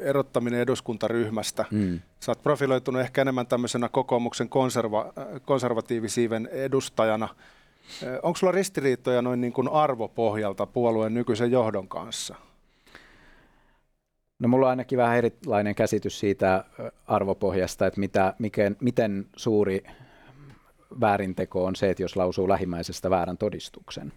erottaminen 0.02 0.60
eduskuntaryhmästä. 0.60 1.64
Mm. 1.70 2.00
Sä 2.20 2.30
oot 2.30 2.42
profiloitunut 2.42 3.02
ehkä 3.02 3.20
enemmän 3.20 3.46
tämmöisenä 3.46 3.88
kokoomuksen 3.88 4.48
konserva, 4.48 5.12
konservatiivisiiven 5.44 6.48
edustajana. 6.52 7.28
Onko 8.22 8.36
sulla 8.36 8.52
ristiriitoja 8.52 9.22
noin 9.22 9.40
niin 9.40 9.52
kuin 9.52 9.68
arvopohjalta 9.68 10.66
puolueen 10.66 11.14
nykyisen 11.14 11.50
johdon 11.50 11.88
kanssa? 11.88 12.34
No 14.40 14.48
mulla 14.48 14.66
on 14.66 14.70
ainakin 14.70 14.98
vähän 14.98 15.16
erilainen 15.16 15.74
käsitys 15.74 16.20
siitä 16.20 16.64
arvopohjasta, 17.06 17.86
että 17.86 18.00
mitä, 18.00 18.34
miten, 18.38 18.76
miten 18.80 19.26
suuri 19.36 19.84
väärinteko 21.00 21.64
on 21.64 21.76
se, 21.76 21.90
että 21.90 22.02
jos 22.02 22.16
lausuu 22.16 22.48
lähimmäisestä 22.48 23.10
väärän 23.10 23.38
todistuksen. 23.38 24.12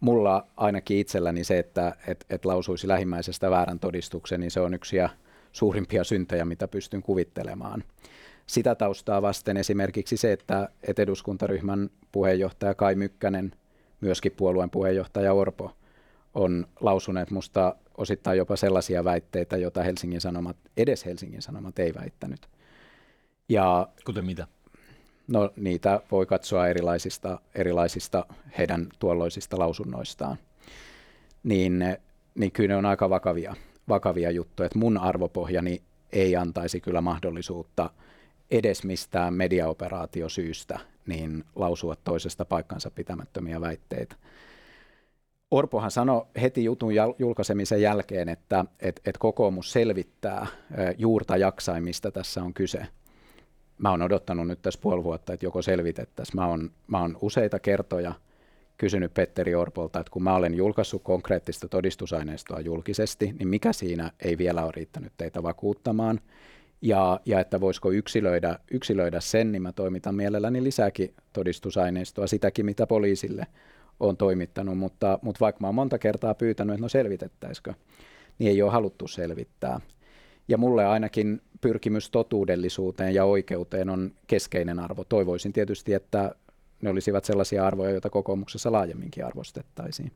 Mulla 0.00 0.46
ainakin 0.56 0.98
itselläni 0.98 1.44
se, 1.44 1.58
että 1.58 1.96
et, 2.06 2.26
et 2.30 2.44
lausuisi 2.44 2.88
lähimmäisestä 2.88 3.50
väärän 3.50 3.78
todistuksen, 3.78 4.40
niin 4.40 4.50
se 4.50 4.60
on 4.60 4.74
yksi 4.74 4.96
suurimpia 5.52 6.04
syntejä, 6.04 6.44
mitä 6.44 6.68
pystyn 6.68 7.02
kuvittelemaan. 7.02 7.84
Sitä 8.46 8.74
taustaa 8.74 9.22
vasten 9.22 9.56
esimerkiksi 9.56 10.16
se, 10.16 10.32
että, 10.32 10.68
että 10.82 11.02
eduskuntaryhmän 11.02 11.90
puheenjohtaja 12.12 12.74
Kai 12.74 12.94
Mykkänen, 12.94 13.52
myöskin 14.00 14.32
puolueen 14.36 14.70
puheenjohtaja 14.70 15.32
Orpo, 15.32 15.72
on 16.34 16.66
lausuneet 16.80 17.30
musta 17.30 17.76
osittain 17.98 18.38
jopa 18.38 18.56
sellaisia 18.56 19.04
väitteitä, 19.04 19.56
joita 19.56 19.82
Helsingin 19.82 20.20
Sanomat, 20.20 20.56
edes 20.76 21.04
Helsingin 21.04 21.42
Sanomat 21.42 21.78
ei 21.78 21.94
väittänyt. 21.94 22.48
Ja, 23.48 23.88
Kuten 24.04 24.24
mitä? 24.24 24.46
No 25.28 25.50
niitä 25.56 26.00
voi 26.10 26.26
katsoa 26.26 26.68
erilaisista, 26.68 27.40
erilaisista 27.54 28.26
heidän 28.58 28.86
tuolloisista 28.98 29.58
lausunnoistaan. 29.58 30.36
Niin, 31.42 31.84
niin 32.34 32.52
kyllä 32.52 32.68
ne 32.68 32.76
on 32.76 32.86
aika 32.86 33.10
vakavia, 33.10 33.54
vakavia 33.88 34.30
juttuja, 34.30 34.66
että 34.66 34.78
mun 34.78 34.98
arvopohjani 34.98 35.82
ei 36.12 36.36
antaisi 36.36 36.80
kyllä 36.80 37.00
mahdollisuutta 37.00 37.90
edes 38.50 38.84
mistään 38.84 39.34
mediaoperaatiosyystä 39.34 40.80
niin 41.06 41.44
lausua 41.54 41.96
toisesta 41.96 42.44
paikkansa 42.44 42.90
pitämättömiä 42.90 43.60
väitteitä. 43.60 44.16
Orpohan 45.50 45.90
sanoi 45.90 46.26
heti 46.42 46.64
jutun 46.64 46.92
julkaisemisen 47.18 47.82
jälkeen, 47.82 48.28
että 48.28 48.64
et, 48.80 49.00
et 49.06 49.18
kokoomus 49.18 49.72
selvittää 49.72 50.46
juurta 50.98 51.36
jaksain, 51.36 51.84
mistä 51.84 52.10
tässä 52.10 52.42
on 52.42 52.54
kyse. 52.54 52.86
Mä 53.78 53.90
oon 53.90 54.02
odottanut 54.02 54.46
nyt 54.46 54.62
tässä 54.62 54.80
puoli 54.80 55.04
vuotta, 55.04 55.32
että 55.32 55.46
joko 55.46 55.62
selvitettäisiin. 55.62 56.36
Mä 56.36 56.46
oon, 56.46 56.70
mä 56.86 57.00
oon 57.00 57.18
useita 57.20 57.58
kertoja 57.58 58.12
kysynyt 58.78 59.14
Petteri 59.14 59.54
Orpolta, 59.54 60.00
että 60.00 60.10
kun 60.10 60.22
mä 60.22 60.34
olen 60.34 60.54
julkaissut 60.54 61.02
konkreettista 61.02 61.68
todistusaineistoa 61.68 62.60
julkisesti, 62.60 63.34
niin 63.38 63.48
mikä 63.48 63.72
siinä 63.72 64.10
ei 64.24 64.38
vielä 64.38 64.64
ole 64.64 64.72
riittänyt 64.76 65.12
teitä 65.16 65.42
vakuuttamaan. 65.42 66.20
Ja, 66.82 67.20
ja 67.26 67.40
että 67.40 67.60
voisiko 67.60 67.90
yksilöidä, 67.90 68.58
yksilöidä 68.70 69.20
sen, 69.20 69.52
niin 69.52 69.62
mä 69.62 69.72
toimitan 69.72 70.14
mielelläni 70.14 70.62
lisääkin 70.62 71.14
todistusaineistoa, 71.32 72.26
sitäkin 72.26 72.66
mitä 72.66 72.86
poliisille 72.86 73.46
on 74.00 74.16
toimittanut, 74.16 74.78
mutta, 74.78 75.18
mutta 75.22 75.40
vaikka 75.40 75.60
mä 75.60 75.66
oon 75.66 75.74
monta 75.74 75.98
kertaa 75.98 76.34
pyytänyt, 76.34 76.74
että 76.74 76.82
no 76.82 76.88
selvitettäisikö, 76.88 77.74
niin 78.38 78.50
ei 78.50 78.62
ole 78.62 78.72
haluttu 78.72 79.08
selvittää. 79.08 79.80
Ja 80.48 80.58
mulle 80.58 80.86
ainakin 80.86 81.42
pyrkimys 81.60 82.10
totuudellisuuteen 82.10 83.14
ja 83.14 83.24
oikeuteen 83.24 83.90
on 83.90 84.12
keskeinen 84.26 84.78
arvo. 84.78 85.04
Toivoisin 85.04 85.52
tietysti, 85.52 85.94
että 85.94 86.34
ne 86.82 86.90
olisivat 86.90 87.24
sellaisia 87.24 87.66
arvoja, 87.66 87.90
joita 87.90 88.10
kokoomuksessa 88.10 88.72
laajemminkin 88.72 89.24
arvostettaisiin. 89.24 90.12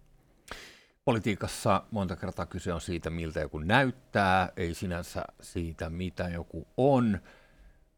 Politiikassa 1.05 1.83
monta 1.90 2.16
kertaa 2.16 2.47
kyse 2.47 2.73
on 2.73 2.81
siitä, 2.81 3.11
miltä 3.11 3.40
joku 3.40 3.59
näyttää, 3.59 4.53
ei 4.57 4.75
sinänsä 4.75 5.25
siitä, 5.40 5.90
mitä 5.90 6.29
joku 6.29 6.66
on. 6.77 7.18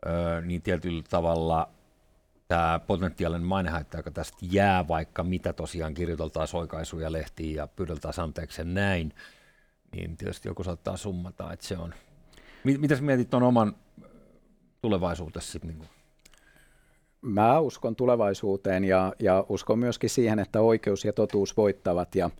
Öö, 0.06 0.40
niin 0.40 0.62
tietyllä 0.62 1.02
tavalla 1.10 1.68
tämä 2.54 2.80
potentiaalinen 2.86 3.46
mainehaitta, 3.46 3.96
joka 3.96 4.10
tästä 4.10 4.38
jää, 4.42 4.88
vaikka 4.88 5.24
mitä 5.24 5.52
tosiaan 5.52 5.94
kirjoiteltaan 5.94 6.48
oikaisuja 6.52 7.12
lehtiin 7.12 7.54
ja 7.54 7.66
pyydeltään 7.66 8.14
anteeksi 8.16 8.64
näin, 8.64 9.12
niin 9.96 10.16
tietysti 10.16 10.48
joku 10.48 10.64
saattaa 10.64 10.96
summata, 10.96 11.52
että 11.52 11.66
se 11.66 11.78
on. 11.78 11.94
Mitä 12.64 13.00
mietit 13.00 13.30
tuon 13.30 13.42
oman 13.42 13.76
tulevaisuutesi? 14.82 15.60
Niin 15.64 15.82
Mä 17.22 17.58
uskon 17.58 17.96
tulevaisuuteen 17.96 18.84
ja, 18.84 19.12
ja 19.18 19.44
uskon 19.48 19.78
myöskin 19.78 20.10
siihen, 20.10 20.38
että 20.38 20.60
oikeus 20.60 21.04
ja 21.04 21.12
totuus 21.12 21.56
voittavat 21.56 22.14
ja 22.14 22.30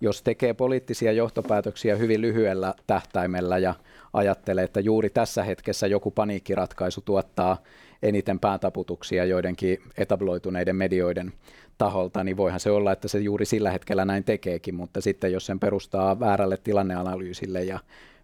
jos 0.00 0.22
tekee 0.22 0.54
poliittisia 0.54 1.12
johtopäätöksiä 1.12 1.96
hyvin 1.96 2.20
lyhyellä 2.20 2.74
tähtäimellä 2.86 3.58
ja 3.58 3.74
ajattelee, 4.12 4.64
että 4.64 4.80
juuri 4.80 5.10
tässä 5.10 5.44
hetkessä 5.44 5.86
joku 5.86 6.10
paniikkiratkaisu 6.10 7.00
tuottaa 7.00 7.62
eniten 8.02 8.40
päätaputuksia 8.40 9.24
joidenkin 9.24 9.78
etabloituneiden 9.98 10.76
medioiden 10.76 11.32
taholta, 11.78 12.24
niin 12.24 12.36
voihan 12.36 12.60
se 12.60 12.70
olla, 12.70 12.92
että 12.92 13.08
se 13.08 13.18
juuri 13.18 13.44
sillä 13.44 13.70
hetkellä 13.70 14.04
näin 14.04 14.24
tekeekin, 14.24 14.74
mutta 14.74 15.00
sitten 15.00 15.32
jos 15.32 15.46
sen 15.46 15.60
perustaa 15.60 16.20
väärälle 16.20 16.56
tilanneanalyysille 16.56 17.64
ja 17.64 17.78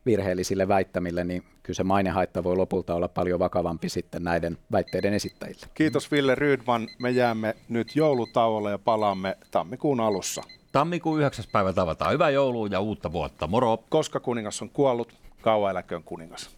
virheellisille 0.06 0.68
väittämille, 0.68 1.24
niin 1.24 1.44
kyllä 1.62 1.76
se 1.76 1.84
mainehaitta 1.84 2.44
voi 2.44 2.56
lopulta 2.56 2.94
olla 2.94 3.08
paljon 3.08 3.38
vakavampi 3.38 3.88
sitten 3.88 4.24
näiden 4.24 4.58
väitteiden 4.72 5.14
esittäjille. 5.14 5.66
Kiitos 5.74 6.10
Ville 6.10 6.34
Rydman. 6.34 6.88
Me 6.98 7.10
jäämme 7.10 7.54
nyt 7.68 7.96
joulutauolle 7.96 8.70
ja 8.70 8.78
palaamme 8.78 9.36
tammikuun 9.50 10.00
alussa. 10.00 10.42
Tammikuun 10.72 11.18
9. 11.18 11.44
päivä 11.52 11.72
tavataan. 11.72 12.12
Hyvää 12.12 12.30
joulua 12.30 12.68
ja 12.70 12.80
uutta 12.80 13.12
vuotta. 13.12 13.46
Moro! 13.46 13.84
Koska 13.88 14.20
kuningas 14.20 14.62
on 14.62 14.70
kuollut, 14.70 15.14
kauan 15.40 15.70
eläköön 15.70 16.02
kuningas. 16.02 16.50